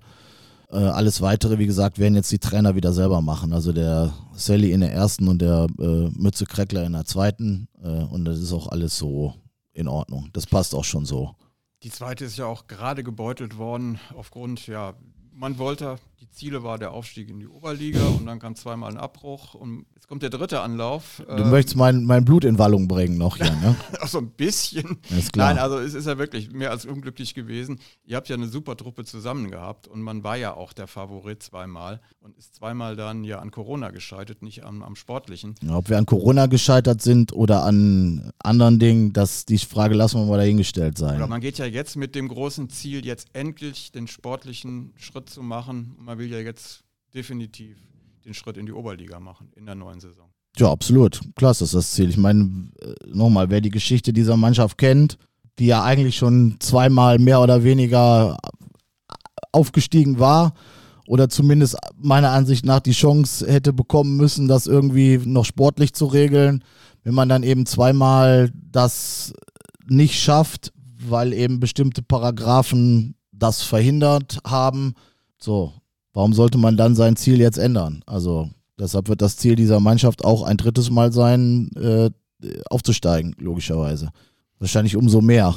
Äh, 0.71 0.77
alles 0.77 1.21
weitere, 1.21 1.59
wie 1.59 1.65
gesagt, 1.65 1.99
werden 1.99 2.15
jetzt 2.15 2.31
die 2.31 2.39
Trainer 2.39 2.75
wieder 2.75 2.93
selber 2.93 3.21
machen. 3.21 3.51
Also 3.51 3.73
der 3.73 4.13
Sally 4.33 4.71
in 4.71 4.81
der 4.81 4.93
ersten 4.93 5.27
und 5.27 5.41
der 5.41 5.67
äh, 5.79 6.09
Mütze 6.17 6.45
Kreckler 6.45 6.85
in 6.85 6.93
der 6.93 7.05
zweiten. 7.05 7.67
Äh, 7.83 8.03
und 8.05 8.25
das 8.25 8.39
ist 8.39 8.53
auch 8.53 8.67
alles 8.67 8.97
so 8.97 9.33
in 9.73 9.87
Ordnung. 9.87 10.29
Das 10.33 10.45
passt 10.45 10.73
auch 10.73 10.85
schon 10.85 11.05
so. 11.05 11.35
Die 11.83 11.91
zweite 11.91 12.25
ist 12.25 12.37
ja 12.37 12.45
auch 12.45 12.67
gerade 12.67 13.03
gebeutelt 13.03 13.57
worden 13.57 13.99
aufgrund, 14.15 14.67
ja, 14.67 14.93
man 15.33 15.57
wollte, 15.57 15.97
Ziele 16.31 16.63
war 16.63 16.77
der 16.77 16.91
Aufstieg 16.91 17.29
in 17.29 17.39
die 17.39 17.47
Oberliga 17.47 18.05
und 18.07 18.25
dann 18.25 18.39
kam 18.39 18.55
zweimal 18.55 18.91
ein 18.91 18.97
Abbruch 18.97 19.53
und 19.53 19.85
jetzt 19.95 20.07
kommt 20.07 20.23
der 20.23 20.29
dritte 20.29 20.61
Anlauf. 20.61 21.21
Du 21.27 21.43
ähm, 21.43 21.49
möchtest 21.49 21.75
mein, 21.75 22.05
mein 22.05 22.25
Blut 22.25 22.45
in 22.45 22.57
Wallung 22.57 22.87
bringen 22.87 23.17
noch 23.17 23.37
hier, 23.37 23.51
ne? 23.51 23.75
So 24.07 24.17
ein 24.17 24.29
bisschen. 24.31 24.97
Nein, 25.35 25.57
also 25.57 25.77
es 25.77 25.93
ist 25.93 26.07
ja 26.07 26.17
wirklich 26.17 26.51
mehr 26.51 26.71
als 26.71 26.85
unglücklich 26.85 27.33
gewesen. 27.33 27.79
Ihr 28.05 28.15
habt 28.15 28.29
ja 28.29 28.35
eine 28.35 28.47
super 28.47 28.75
Truppe 28.77 29.05
zusammen 29.05 29.51
gehabt 29.51 29.87
und 29.87 30.01
man 30.01 30.23
war 30.23 30.37
ja 30.37 30.53
auch 30.53 30.73
der 30.73 30.87
Favorit 30.87 31.43
zweimal 31.43 32.01
und 32.19 32.37
ist 32.37 32.55
zweimal 32.55 32.95
dann 32.95 33.23
ja 33.23 33.39
an 33.39 33.51
Corona 33.51 33.91
gescheitert, 33.91 34.41
nicht 34.41 34.63
am, 34.63 34.83
am 34.83 34.95
Sportlichen. 34.95 35.55
Ja, 35.61 35.77
ob 35.77 35.89
wir 35.89 35.97
an 35.97 36.05
Corona 36.05 36.47
gescheitert 36.47 37.01
sind 37.01 37.33
oder 37.33 37.63
an 37.63 38.31
anderen 38.39 38.79
Dingen, 38.79 39.13
das, 39.13 39.45
die 39.45 39.57
Frage 39.57 39.95
lassen 39.95 40.19
wir 40.19 40.25
mal 40.25 40.37
dahingestellt 40.37 40.97
sein. 40.97 41.17
Oder 41.17 41.27
man 41.27 41.41
geht 41.41 41.57
ja 41.57 41.65
jetzt 41.65 41.95
mit 41.95 42.15
dem 42.15 42.27
großen 42.27 42.69
Ziel, 42.69 43.05
jetzt 43.05 43.29
endlich 43.33 43.91
den 43.91 44.07
sportlichen 44.07 44.93
Schritt 44.97 45.29
zu 45.29 45.41
machen. 45.41 45.95
Man 45.99 46.17
will 46.21 46.31
ja 46.31 46.39
jetzt 46.39 46.83
definitiv 47.13 47.77
den 48.25 48.33
Schritt 48.33 48.57
in 48.57 48.67
die 48.67 48.71
Oberliga 48.71 49.19
machen 49.19 49.51
in 49.55 49.65
der 49.65 49.75
neuen 49.75 49.99
Saison. 49.99 50.29
Ja, 50.57 50.69
absolut. 50.69 51.19
Klasse 51.35 51.63
ist 51.63 51.73
das 51.73 51.91
Ziel. 51.91 52.09
Ich 52.09 52.17
meine, 52.17 52.69
äh, 52.79 52.93
nochmal, 53.07 53.49
wer 53.49 53.61
die 53.61 53.71
Geschichte 53.71 54.13
dieser 54.13 54.37
Mannschaft 54.37 54.77
kennt, 54.77 55.17
die 55.57 55.65
ja 55.65 55.83
eigentlich 55.83 56.17
schon 56.17 56.57
zweimal 56.59 57.17
mehr 57.17 57.41
oder 57.41 57.63
weniger 57.63 58.37
aufgestiegen 59.51 60.19
war 60.19 60.53
oder 61.07 61.27
zumindest 61.27 61.77
meiner 61.97 62.31
Ansicht 62.31 62.65
nach 62.65 62.81
die 62.81 62.91
Chance 62.91 63.51
hätte 63.51 63.73
bekommen 63.73 64.15
müssen, 64.17 64.47
das 64.47 64.67
irgendwie 64.67 65.17
noch 65.17 65.45
sportlich 65.45 65.93
zu 65.93 66.05
regeln, 66.05 66.63
wenn 67.03 67.15
man 67.15 67.29
dann 67.29 67.43
eben 67.43 67.65
zweimal 67.65 68.51
das 68.53 69.33
nicht 69.87 70.21
schafft, 70.21 70.71
weil 71.03 71.33
eben 71.33 71.59
bestimmte 71.59 72.03
Paragraphen 72.03 73.15
das 73.31 73.63
verhindert 73.63 74.37
haben, 74.45 74.93
so, 75.39 75.73
warum 76.13 76.33
sollte 76.33 76.57
man 76.57 76.77
dann 76.77 76.95
sein 76.95 77.15
Ziel 77.15 77.39
jetzt 77.39 77.57
ändern? 77.57 78.03
Also 78.05 78.49
deshalb 78.77 79.07
wird 79.07 79.21
das 79.21 79.37
Ziel 79.37 79.55
dieser 79.55 79.79
Mannschaft 79.79 80.25
auch 80.25 80.43
ein 80.43 80.57
drittes 80.57 80.89
Mal 80.89 81.11
sein, 81.11 81.71
äh, 81.75 82.09
aufzusteigen, 82.69 83.35
logischerweise. 83.39 84.09
Wahrscheinlich 84.59 84.95
umso 84.95 85.21
mehr. 85.21 85.55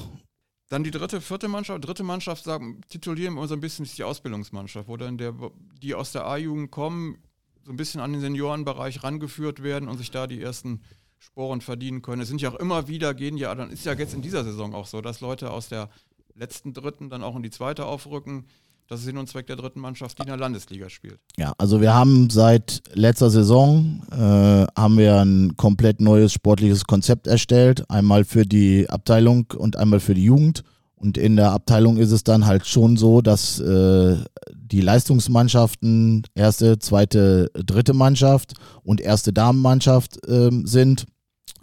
Dann 0.68 0.84
die 0.84 0.90
dritte, 0.90 1.20
vierte 1.20 1.48
Mannschaft, 1.48 1.86
dritte 1.86 2.02
Mannschaft 2.02 2.44
sagen, 2.44 2.80
titulieren 2.88 3.34
wir 3.34 3.46
so 3.46 3.54
ein 3.54 3.60
bisschen 3.60 3.86
die 3.96 4.04
Ausbildungsmannschaft, 4.04 4.88
wo 4.88 4.96
dann 4.96 5.18
der, 5.18 5.34
die 5.82 5.94
aus 5.94 6.12
der 6.12 6.26
A-Jugend 6.26 6.70
kommen, 6.70 7.18
so 7.64 7.70
ein 7.70 7.76
bisschen 7.76 8.00
an 8.00 8.12
den 8.12 8.20
Seniorenbereich 8.20 9.02
rangeführt 9.02 9.62
werden 9.62 9.88
und 9.88 9.98
sich 9.98 10.10
da 10.10 10.26
die 10.26 10.40
ersten 10.40 10.80
Sporen 11.18 11.60
verdienen 11.60 12.02
können. 12.02 12.22
Es 12.22 12.28
sind 12.28 12.42
ja 12.42 12.50
auch 12.50 12.60
immer 12.60 12.88
wieder, 12.88 13.14
gehen 13.14 13.36
ja, 13.36 13.54
dann 13.54 13.70
ist 13.70 13.86
ja 13.86 13.94
jetzt 13.94 14.14
in 14.14 14.22
dieser 14.22 14.44
Saison 14.44 14.74
auch 14.74 14.86
so, 14.86 15.00
dass 15.00 15.20
Leute 15.20 15.50
aus 15.50 15.68
der 15.68 15.88
letzten 16.34 16.74
dritten 16.74 17.08
dann 17.08 17.22
auch 17.22 17.36
in 17.36 17.42
die 17.42 17.50
zweite 17.50 17.86
aufrücken. 17.86 18.46
Das 18.88 19.00
ist 19.00 19.06
Sinn 19.06 19.16
und 19.16 19.28
Zweck 19.28 19.46
der 19.46 19.56
dritten 19.56 19.80
Mannschaft, 19.80 20.18
die 20.18 20.22
in 20.22 20.28
der 20.28 20.36
Landesliga 20.36 20.90
spielt. 20.90 21.18
Ja, 21.38 21.54
also 21.56 21.80
wir 21.80 21.94
haben 21.94 22.28
seit 22.28 22.82
letzter 22.92 23.30
Saison 23.30 24.02
äh, 24.10 24.66
haben 24.78 24.98
wir 24.98 25.20
ein 25.20 25.56
komplett 25.56 26.00
neues 26.00 26.32
sportliches 26.32 26.84
Konzept 26.84 27.26
erstellt. 27.26 27.88
Einmal 27.90 28.24
für 28.24 28.44
die 28.44 28.88
Abteilung 28.90 29.46
und 29.56 29.76
einmal 29.76 30.00
für 30.00 30.14
die 30.14 30.24
Jugend. 30.24 30.64
Und 30.96 31.18
in 31.18 31.36
der 31.36 31.52
Abteilung 31.52 31.96
ist 31.96 32.12
es 32.12 32.24
dann 32.24 32.46
halt 32.46 32.66
schon 32.66 32.96
so, 32.96 33.20
dass 33.20 33.58
äh, 33.58 34.16
die 34.54 34.80
Leistungsmannschaften 34.80 36.22
erste, 36.34 36.78
zweite, 36.78 37.50
dritte 37.54 37.94
Mannschaft 37.94 38.54
und 38.82 39.00
erste 39.00 39.32
Damenmannschaft 39.32 40.26
äh, 40.26 40.50
sind. 40.64 41.06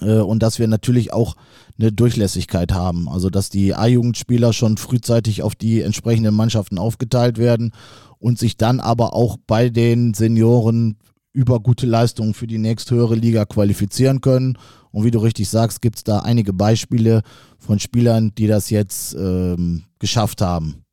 Äh, 0.01 0.19
und 0.19 0.43
dass 0.43 0.59
wir 0.59 0.67
natürlich 0.67 1.13
auch 1.13 1.35
eine 1.79 1.91
Durchlässigkeit 1.91 2.73
haben. 2.73 3.07
Also 3.09 3.29
dass 3.29 3.49
die 3.49 3.73
A-Jugendspieler 3.73 4.53
schon 4.53 4.77
frühzeitig 4.77 5.43
auf 5.43 5.55
die 5.55 5.81
entsprechenden 5.81 6.35
Mannschaften 6.35 6.77
aufgeteilt 6.77 7.37
werden 7.37 7.71
und 8.19 8.37
sich 8.37 8.57
dann 8.57 8.79
aber 8.79 9.13
auch 9.13 9.37
bei 9.47 9.69
den 9.69 10.13
Senioren 10.13 10.97
über 11.33 11.59
gute 11.59 11.85
Leistungen 11.85 12.33
für 12.33 12.47
die 12.47 12.57
nächsthöhere 12.57 13.15
Liga 13.15 13.45
qualifizieren 13.45 14.21
können. 14.21 14.57
Und 14.91 15.05
wie 15.05 15.11
du 15.11 15.19
richtig 15.19 15.47
sagst, 15.49 15.81
gibt 15.81 15.97
es 15.97 16.03
da 16.03 16.19
einige 16.19 16.51
Beispiele 16.51 17.21
von 17.57 17.79
Spielern, 17.79 18.33
die 18.35 18.47
das 18.47 18.69
jetzt 18.69 19.15
ähm, 19.15 19.83
geschafft 19.99 20.41
haben 20.41 20.83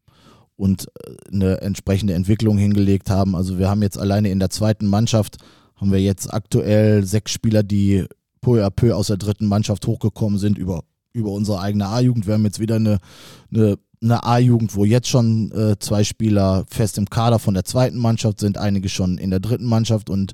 und 0.55 0.87
äh, 0.87 1.33
eine 1.33 1.61
entsprechende 1.61 2.15
Entwicklung 2.15 2.57
hingelegt 2.57 3.11
haben. 3.11 3.35
Also 3.35 3.59
wir 3.59 3.69
haben 3.69 3.83
jetzt 3.83 3.99
alleine 3.99 4.31
in 4.31 4.39
der 4.39 4.51
zweiten 4.51 4.87
Mannschaft 4.87 5.39
haben 5.77 5.93
wir 5.93 6.01
jetzt 6.01 6.33
aktuell 6.33 7.05
sechs 7.05 7.31
Spieler, 7.31 7.63
die 7.63 8.07
peu 8.41 8.65
à 8.65 8.71
peu 8.71 8.95
aus 8.95 9.09
der 9.09 9.17
dritten 9.17 9.47
Mannschaft 9.47 9.87
hochgekommen 9.87 10.39
sind 10.39 10.59
über, 10.59 10.83
über 11.13 11.31
unsere 11.31 11.61
eigene 11.61 11.87
A-Jugend. 11.89 12.27
Wir 12.27 12.35
haben 12.35 12.45
jetzt 12.45 12.61
wieder 12.61 12.77
eine, 12.77 12.99
eine, 13.53 13.79
eine 14.03 14.25
A-Jugend, 14.25 14.75
wo 14.75 14.85
jetzt 14.85 15.09
schon 15.09 15.51
äh, 15.53 15.79
zwei 15.79 16.05
Spieler 16.05 16.65
fest 16.71 16.99
im 16.99 17.11
Kader 17.11 17.39
von 17.39 17.55
der 17.55 17.65
zweiten 17.65 17.99
Mannschaft 17.99 18.41
sind, 18.41 18.59
einige 18.59 18.89
schon 18.89 19.19
in 19.19 19.31
der 19.31 19.41
dritten 19.41 19.67
Mannschaft 19.67 20.11
und 20.11 20.33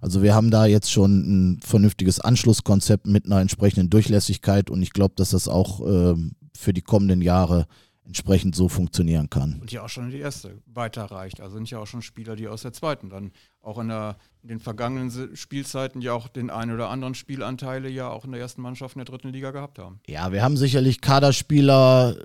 also 0.00 0.22
wir 0.22 0.34
haben 0.34 0.50
da 0.50 0.66
jetzt 0.66 0.92
schon 0.92 1.54
ein 1.54 1.60
vernünftiges 1.62 2.20
Anschlusskonzept 2.20 3.06
mit 3.06 3.26
einer 3.26 3.40
entsprechenden 3.40 3.90
Durchlässigkeit 3.90 4.70
und 4.70 4.82
ich 4.82 4.92
glaube, 4.92 5.14
dass 5.16 5.30
das 5.30 5.48
auch 5.48 5.80
äh, 5.80 6.14
für 6.54 6.72
die 6.72 6.82
kommenden 6.82 7.22
Jahre 7.22 7.66
entsprechend 8.06 8.54
so 8.54 8.68
funktionieren 8.68 9.28
kann. 9.28 9.58
Und 9.60 9.72
ja 9.72 9.82
auch 9.82 9.88
schon 9.88 10.04
in 10.04 10.10
die 10.10 10.20
erste 10.20 10.62
weiterreicht. 10.66 11.40
Also 11.40 11.56
sind 11.56 11.70
ja 11.70 11.78
auch 11.78 11.86
schon 11.86 12.02
Spieler, 12.02 12.36
die 12.36 12.48
aus 12.48 12.62
der 12.62 12.72
zweiten 12.72 13.10
dann 13.10 13.32
auch 13.60 13.78
in, 13.78 13.88
der, 13.88 14.16
in 14.42 14.48
den 14.48 14.60
vergangenen 14.60 15.36
Spielzeiten 15.36 16.00
ja 16.00 16.12
auch 16.12 16.28
den 16.28 16.50
einen 16.50 16.72
oder 16.72 16.88
anderen 16.88 17.14
Spielanteile 17.14 17.88
ja 17.88 18.08
auch 18.08 18.24
in 18.24 18.32
der 18.32 18.40
ersten 18.40 18.62
Mannschaft 18.62 18.94
in 18.94 19.00
der 19.00 19.06
dritten 19.06 19.30
Liga 19.30 19.50
gehabt 19.50 19.78
haben. 19.78 20.00
Ja, 20.06 20.32
wir 20.32 20.42
haben 20.42 20.56
sicherlich 20.56 21.00
Kaderspieler 21.00 22.16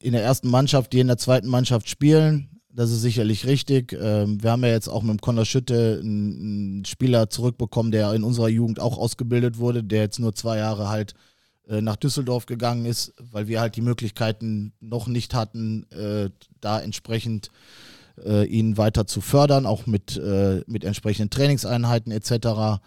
in 0.00 0.12
der 0.12 0.22
ersten 0.22 0.50
Mannschaft, 0.50 0.92
die 0.92 1.00
in 1.00 1.06
der 1.06 1.18
zweiten 1.18 1.48
Mannschaft 1.48 1.88
spielen. 1.88 2.60
Das 2.70 2.90
ist 2.90 3.00
sicherlich 3.00 3.46
richtig. 3.46 3.92
Ähm, 3.92 4.42
wir 4.42 4.52
haben 4.52 4.62
ja 4.62 4.70
jetzt 4.70 4.88
auch 4.88 5.02
mit 5.02 5.10
dem 5.10 5.20
Conor 5.20 5.44
Schütte 5.44 6.00
einen 6.02 6.84
Spieler 6.84 7.30
zurückbekommen, 7.30 7.90
der 7.90 8.12
in 8.12 8.24
unserer 8.24 8.48
Jugend 8.48 8.80
auch 8.80 8.98
ausgebildet 8.98 9.58
wurde, 9.58 9.82
der 9.82 10.02
jetzt 10.02 10.18
nur 10.18 10.34
zwei 10.34 10.58
Jahre 10.58 10.88
halt 10.88 11.14
nach 11.68 11.96
Düsseldorf 11.96 12.46
gegangen 12.46 12.86
ist, 12.86 13.14
weil 13.18 13.46
wir 13.46 13.60
halt 13.60 13.76
die 13.76 13.82
Möglichkeiten 13.82 14.72
noch 14.80 15.06
nicht 15.06 15.34
hatten, 15.34 15.84
äh, 15.90 16.30
da 16.60 16.80
entsprechend 16.80 17.50
äh, 18.24 18.44
ihn 18.46 18.76
weiter 18.76 19.06
zu 19.06 19.20
fördern, 19.20 19.66
auch 19.66 19.86
mit, 19.86 20.16
äh, 20.16 20.62
mit 20.66 20.84
entsprechenden 20.84 21.30
Trainingseinheiten 21.30 22.12
etc. 22.12 22.80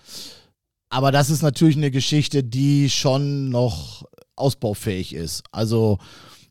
Aber 0.89 1.11
das 1.11 1.29
ist 1.29 1.41
natürlich 1.41 1.77
eine 1.77 1.91
Geschichte, 1.91 2.43
die 2.43 2.89
schon 2.89 3.49
noch 3.49 4.05
ausbaufähig 4.35 5.13
ist. 5.13 5.43
Also, 5.51 5.99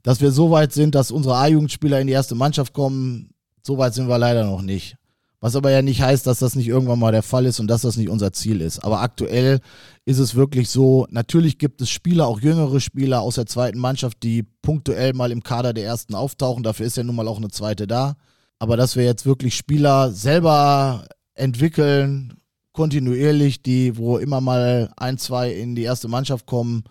dass 0.02 0.20
wir 0.20 0.30
so 0.30 0.50
weit 0.50 0.72
sind, 0.72 0.94
dass 0.94 1.10
unsere 1.10 1.36
A-Jugendspieler 1.36 2.00
in 2.00 2.06
die 2.06 2.12
erste 2.12 2.34
Mannschaft 2.34 2.72
kommen, 2.72 3.30
so 3.62 3.76
weit 3.76 3.94
sind 3.94 4.08
wir 4.08 4.18
leider 4.18 4.44
noch 4.44 4.62
nicht. 4.62 4.96
Was 5.40 5.56
aber 5.56 5.70
ja 5.70 5.80
nicht 5.80 6.02
heißt, 6.02 6.26
dass 6.26 6.38
das 6.38 6.54
nicht 6.54 6.68
irgendwann 6.68 6.98
mal 6.98 7.12
der 7.12 7.22
Fall 7.22 7.46
ist 7.46 7.60
und 7.60 7.66
dass 7.66 7.80
das 7.80 7.96
nicht 7.96 8.10
unser 8.10 8.32
Ziel 8.32 8.60
ist. 8.60 8.80
Aber 8.80 9.00
aktuell 9.00 9.60
ist 10.04 10.18
es 10.18 10.34
wirklich 10.34 10.68
so, 10.68 11.06
natürlich 11.10 11.56
gibt 11.56 11.80
es 11.80 11.88
Spieler, 11.88 12.26
auch 12.26 12.40
jüngere 12.40 12.78
Spieler 12.78 13.22
aus 13.22 13.36
der 13.36 13.46
zweiten 13.46 13.78
Mannschaft, 13.78 14.22
die 14.22 14.42
punktuell 14.42 15.14
mal 15.14 15.32
im 15.32 15.42
Kader 15.42 15.72
der 15.72 15.84
ersten 15.84 16.14
auftauchen. 16.14 16.62
Dafür 16.62 16.84
ist 16.84 16.98
ja 16.98 17.04
nun 17.04 17.16
mal 17.16 17.26
auch 17.26 17.38
eine 17.38 17.48
zweite 17.48 17.86
da. 17.86 18.16
Aber 18.58 18.76
dass 18.76 18.96
wir 18.96 19.04
jetzt 19.04 19.24
wirklich 19.24 19.56
Spieler 19.56 20.12
selber 20.12 21.06
entwickeln, 21.34 22.34
kontinuierlich, 22.72 23.62
die, 23.62 23.96
wo 23.96 24.18
immer 24.18 24.42
mal 24.42 24.92
ein, 24.98 25.16
zwei 25.16 25.52
in 25.52 25.74
die 25.74 25.84
erste 25.84 26.08
Mannschaft 26.08 26.44
kommen, 26.44 26.84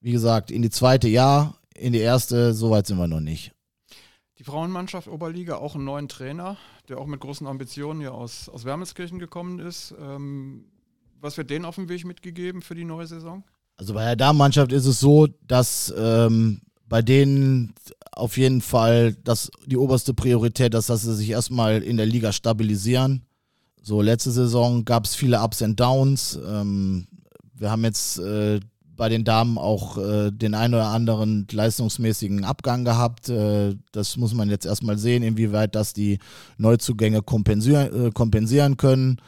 wie 0.00 0.12
gesagt, 0.12 0.50
in 0.50 0.60
die 0.60 0.70
zweite 0.70 1.08
ja, 1.08 1.54
in 1.74 1.94
die 1.94 2.00
erste, 2.00 2.52
so 2.52 2.70
weit 2.70 2.86
sind 2.86 2.98
wir 2.98 3.08
noch 3.08 3.20
nicht. 3.20 3.55
Frauenmannschaft 4.46 5.08
Oberliga 5.08 5.56
auch 5.56 5.74
einen 5.74 5.84
neuen 5.84 6.08
Trainer, 6.08 6.56
der 6.88 6.98
auch 6.98 7.06
mit 7.06 7.20
großen 7.20 7.46
Ambitionen 7.46 8.00
ja 8.00 8.12
aus, 8.12 8.48
aus 8.48 8.64
Wermelskirchen 8.64 9.18
gekommen 9.18 9.58
ist. 9.58 9.92
Ähm, 10.00 10.66
was 11.20 11.36
wird 11.36 11.50
denen 11.50 11.64
auf 11.64 11.74
dem 11.74 11.88
Weg 11.88 12.04
mitgegeben 12.04 12.62
für 12.62 12.76
die 12.76 12.84
neue 12.84 13.06
Saison? 13.06 13.42
Also 13.76 13.92
bei 13.92 14.04
der 14.04 14.16
Damenmannschaft 14.16 14.72
ist 14.72 14.86
es 14.86 15.00
so, 15.00 15.26
dass 15.48 15.92
ähm, 15.98 16.62
bei 16.88 17.02
denen 17.02 17.74
auf 18.12 18.38
jeden 18.38 18.60
Fall 18.60 19.14
das, 19.24 19.50
die 19.66 19.76
oberste 19.76 20.14
Priorität 20.14 20.74
ist, 20.74 20.88
dass 20.88 21.02
sie 21.02 21.14
sich 21.14 21.30
erstmal 21.30 21.82
in 21.82 21.96
der 21.96 22.06
Liga 22.06 22.32
stabilisieren. 22.32 23.26
So, 23.82 24.00
letzte 24.00 24.30
Saison 24.30 24.84
gab 24.84 25.04
es 25.04 25.16
viele 25.16 25.42
Ups 25.42 25.60
und 25.60 25.78
Downs. 25.78 26.38
Ähm, 26.46 27.08
wir 27.54 27.70
haben 27.70 27.84
jetzt 27.84 28.18
äh, 28.18 28.60
bei 28.96 29.08
den 29.08 29.24
Damen 29.24 29.58
auch 29.58 29.98
äh, 29.98 30.30
den 30.30 30.54
einen 30.54 30.74
oder 30.74 30.88
anderen 30.88 31.46
leistungsmäßigen 31.50 32.44
Abgang 32.44 32.84
gehabt. 32.84 33.28
Äh, 33.28 33.76
das 33.92 34.16
muss 34.16 34.34
man 34.34 34.50
jetzt 34.50 34.66
erstmal 34.66 34.98
sehen, 34.98 35.22
inwieweit 35.22 35.74
das 35.74 35.92
die 35.92 36.18
Neuzugänge 36.58 37.22
kompensieren, 37.22 38.06
äh, 38.06 38.10
kompensieren 38.10 38.76
können. 38.76 39.18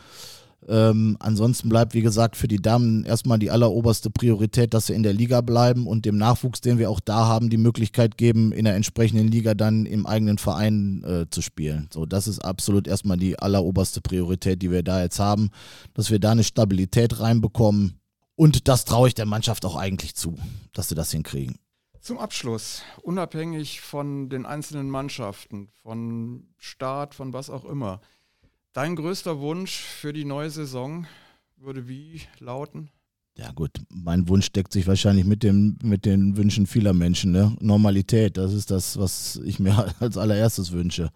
Ähm, 0.68 1.16
ansonsten 1.18 1.70
bleibt, 1.70 1.94
wie 1.94 2.02
gesagt, 2.02 2.37
für 2.37 2.46
die 2.46 2.61
Damen 2.61 3.04
erstmal 3.04 3.38
die 3.38 3.50
alleroberste 3.50 4.11
Priorität, 4.11 4.74
dass 4.74 4.87
sie 4.87 4.92
in 4.92 5.02
der 5.02 5.14
Liga 5.14 5.40
bleiben 5.40 5.87
und 5.87 6.04
dem 6.04 6.18
Nachwuchs, 6.18 6.61
den 6.61 6.78
wir 6.78 6.90
auch 6.90 7.00
da 7.00 7.26
haben, 7.26 7.48
die 7.48 7.57
Möglichkeit 7.57 8.18
geben, 8.18 8.52
in 8.52 8.66
der 8.66 8.74
entsprechenden 8.74 9.28
Liga 9.28 9.54
dann 9.54 9.87
im 9.87 10.07
eigenen 10.07 10.37
Verein 10.37 11.02
äh, 11.04 11.24
zu 11.31 11.40
spielen. 11.40 11.88
So, 11.90 12.04
das 12.04 12.28
ist 12.28 12.40
absolut 12.40 12.87
erstmal 12.87 13.16
die 13.16 13.38
alleroberste 13.38 14.02
Priorität, 14.02 14.61
die 14.61 14.70
wir 14.70 14.83
da 14.83 15.02
jetzt 15.02 15.18
haben, 15.18 15.50
dass 15.94 16.11
wir 16.11 16.18
da 16.18 16.33
eine 16.33 16.44
Stabilität 16.44 17.18
reinbekommen 17.18 17.97
und 18.38 18.68
das 18.68 18.85
traue 18.85 19.09
ich 19.09 19.14
der 19.14 19.27
Mannschaft 19.27 19.64
auch 19.64 19.74
eigentlich 19.74 20.14
zu, 20.14 20.38
dass 20.72 20.88
sie 20.88 20.94
das 20.94 21.11
hinkriegen. 21.11 21.59
Zum 22.01 22.18
Abschluss, 22.18 22.83
unabhängig 23.03 23.81
von 23.81 24.29
den 24.29 24.46
einzelnen 24.46 24.88
Mannschaften, 24.88 25.68
von 25.83 26.46
Start, 26.57 27.16
von 27.16 27.33
was 27.33 27.51
auch 27.51 27.64
immer, 27.64 28.01
dein 28.72 28.94
größter 28.94 29.40
Wunsch 29.40 29.81
für 29.81 30.12
die 30.12 30.24
neue 30.24 30.51
Saison 30.51 31.07
würde 31.57 31.88
wie 31.88 32.20
lauten? 32.38 32.90
Ja 33.37 33.51
gut, 33.51 33.72
mein 33.88 34.29
Wunsch 34.29 34.53
deckt 34.53 34.72
sich 34.72 34.87
wahrscheinlich 34.87 35.24
mit, 35.24 35.42
dem, 35.42 35.77
mit 35.83 36.05
den 36.05 36.37
Wünschen 36.37 36.68
vieler 36.68 36.92
Menschen. 36.92 37.33
Ne? 37.33 37.57
Normalität, 37.61 38.37
das 38.37 38.53
ist 38.53 38.70
das, 38.70 38.98
was 38.98 39.40
ich 39.44 39.59
mir 39.59 39.92
als 40.01 40.16
allererstes 40.16 40.70
wünsche. 40.70 41.11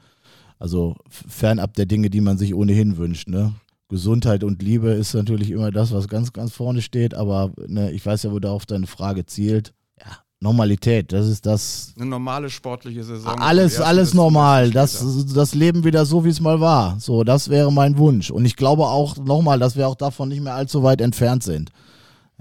Also 0.59 0.97
fernab 1.09 1.75
der 1.75 1.87
Dinge, 1.87 2.11
die 2.11 2.21
man 2.21 2.37
sich 2.37 2.53
ohnehin 2.53 2.97
wünscht. 2.97 3.29
Ne? 3.29 3.55
Gesundheit 3.93 4.43
und 4.43 4.63
Liebe 4.63 4.91
ist 4.91 5.15
natürlich 5.15 5.51
immer 5.51 5.71
das, 5.71 5.93
was 5.93 6.09
ganz, 6.09 6.33
ganz 6.33 6.53
vorne 6.53 6.83
steht, 6.83 7.15
aber 7.15 7.53
ne, 7.69 7.93
ich 7.93 8.05
weiß 8.05 8.25
ja, 8.25 8.33
wo 8.33 8.41
darauf 8.41 8.67
deine 8.67 8.87
Frage 8.87 9.27
zielt. 9.27 9.75
Ja, 10.01 10.17
Normalität, 10.41 11.13
das 11.13 11.29
ist 11.29 11.47
das. 11.47 11.93
Eine 11.97 12.07
normale 12.07 12.49
sportliche 12.51 13.05
Saison. 13.05 13.39
Alles, 13.39 13.81
alles 13.81 14.15
normal. 14.15 14.71
Das, 14.71 15.05
das 15.35 15.55
Leben 15.55 15.85
wieder 15.85 16.07
so, 16.07 16.25
wie 16.25 16.31
es 16.31 16.41
mal 16.41 16.59
war. 16.59 16.99
So, 16.99 17.23
das 17.23 17.51
wäre 17.51 17.71
mein 17.71 17.99
Wunsch. 17.99 18.31
Und 18.31 18.47
ich 18.47 18.57
glaube 18.57 18.87
auch 18.87 19.17
nochmal, 19.19 19.59
dass 19.59 19.77
wir 19.77 19.87
auch 19.87 19.95
davon 19.95 20.31
nicht 20.31 20.43
mehr 20.43 20.55
allzu 20.55 20.83
weit 20.83 21.01
entfernt 21.01 21.45
sind. 21.45 21.71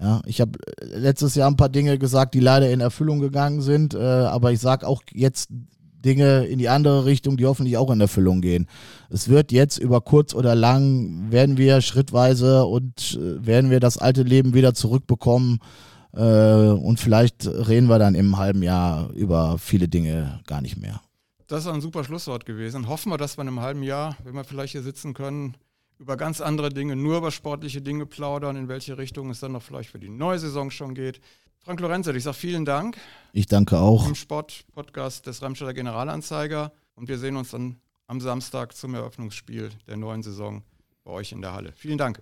Ja, 0.01 0.21
ich 0.25 0.41
habe 0.41 0.57
letztes 0.81 1.35
Jahr 1.35 1.49
ein 1.51 1.57
paar 1.57 1.69
Dinge 1.69 1.99
gesagt, 1.99 2.33
die 2.33 2.39
leider 2.39 2.71
in 2.71 2.79
Erfüllung 2.79 3.19
gegangen 3.19 3.61
sind, 3.61 3.93
äh, 3.93 3.99
aber 3.99 4.51
ich 4.51 4.59
sage 4.59 4.87
auch 4.87 5.03
jetzt 5.11 5.49
Dinge 6.01 6.45
in 6.45 6.59
die 6.59 6.69
andere 6.69 7.05
Richtung, 7.05 7.37
die 7.37 7.45
hoffentlich 7.45 7.77
auch 7.77 7.91
in 7.91 8.01
Erfüllung 8.01 8.41
gehen. 8.41 8.67
Es 9.09 9.29
wird 9.29 9.51
jetzt 9.51 9.77
über 9.77 10.01
kurz 10.01 10.33
oder 10.33 10.55
lang, 10.55 11.31
werden 11.31 11.57
wir 11.57 11.81
schrittweise 11.81 12.65
und 12.65 13.17
äh, 13.19 13.45
werden 13.45 13.69
wir 13.71 13.79
das 13.79 13.97
alte 13.97 14.23
Leben 14.23 14.53
wieder 14.53 14.73
zurückbekommen. 14.73 15.59
Äh, 16.13 16.19
und 16.19 16.99
vielleicht 16.99 17.47
reden 17.47 17.87
wir 17.87 17.99
dann 17.99 18.15
im 18.15 18.37
halben 18.37 18.63
Jahr 18.63 19.11
über 19.13 19.57
viele 19.57 19.87
Dinge 19.87 20.41
gar 20.47 20.61
nicht 20.61 20.77
mehr. 20.77 21.01
Das 21.47 21.65
ist 21.65 21.67
ein 21.67 21.81
super 21.81 22.03
Schlusswort 22.03 22.45
gewesen. 22.45 22.87
Hoffen 22.87 23.11
wir, 23.11 23.17
dass 23.17 23.37
wir 23.37 23.41
in 23.41 23.49
einem 23.49 23.61
halben 23.61 23.83
Jahr, 23.83 24.15
wenn 24.23 24.33
wir 24.33 24.43
vielleicht 24.43 24.71
hier 24.71 24.83
sitzen 24.83 25.13
können, 25.13 25.55
über 25.99 26.17
ganz 26.17 26.41
andere 26.41 26.69
Dinge, 26.69 26.95
nur 26.95 27.17
über 27.17 27.29
sportliche 27.29 27.81
Dinge 27.81 28.05
plaudern, 28.07 28.55
in 28.55 28.67
welche 28.67 28.97
Richtung 28.97 29.29
es 29.29 29.39
dann 29.39 29.51
noch 29.51 29.61
vielleicht 29.61 29.91
für 29.91 29.99
die 29.99 30.09
neue 30.09 30.39
Saison 30.39 30.71
schon 30.71 30.95
geht. 30.95 31.21
Frank 31.63 31.79
Lorenzo, 31.79 32.11
ich 32.11 32.23
sage 32.23 32.37
vielen 32.37 32.65
Dank. 32.65 32.97
Ich 33.33 33.45
danke 33.45 33.77
auch. 33.77 34.07
Im 34.07 34.15
Sportpodcast 34.15 35.27
des 35.27 35.43
Remstedter 35.43 35.75
Generalanzeiger. 35.75 36.71
Und 36.95 37.07
wir 37.07 37.19
sehen 37.19 37.37
uns 37.37 37.51
dann 37.51 37.79
am 38.07 38.19
Samstag 38.19 38.75
zum 38.75 38.95
Eröffnungsspiel 38.95 39.69
der 39.87 39.95
neuen 39.95 40.23
Saison 40.23 40.63
bei 41.03 41.11
euch 41.11 41.31
in 41.31 41.41
der 41.41 41.53
Halle. 41.53 41.71
Vielen 41.73 41.99
Dank. 41.99 42.19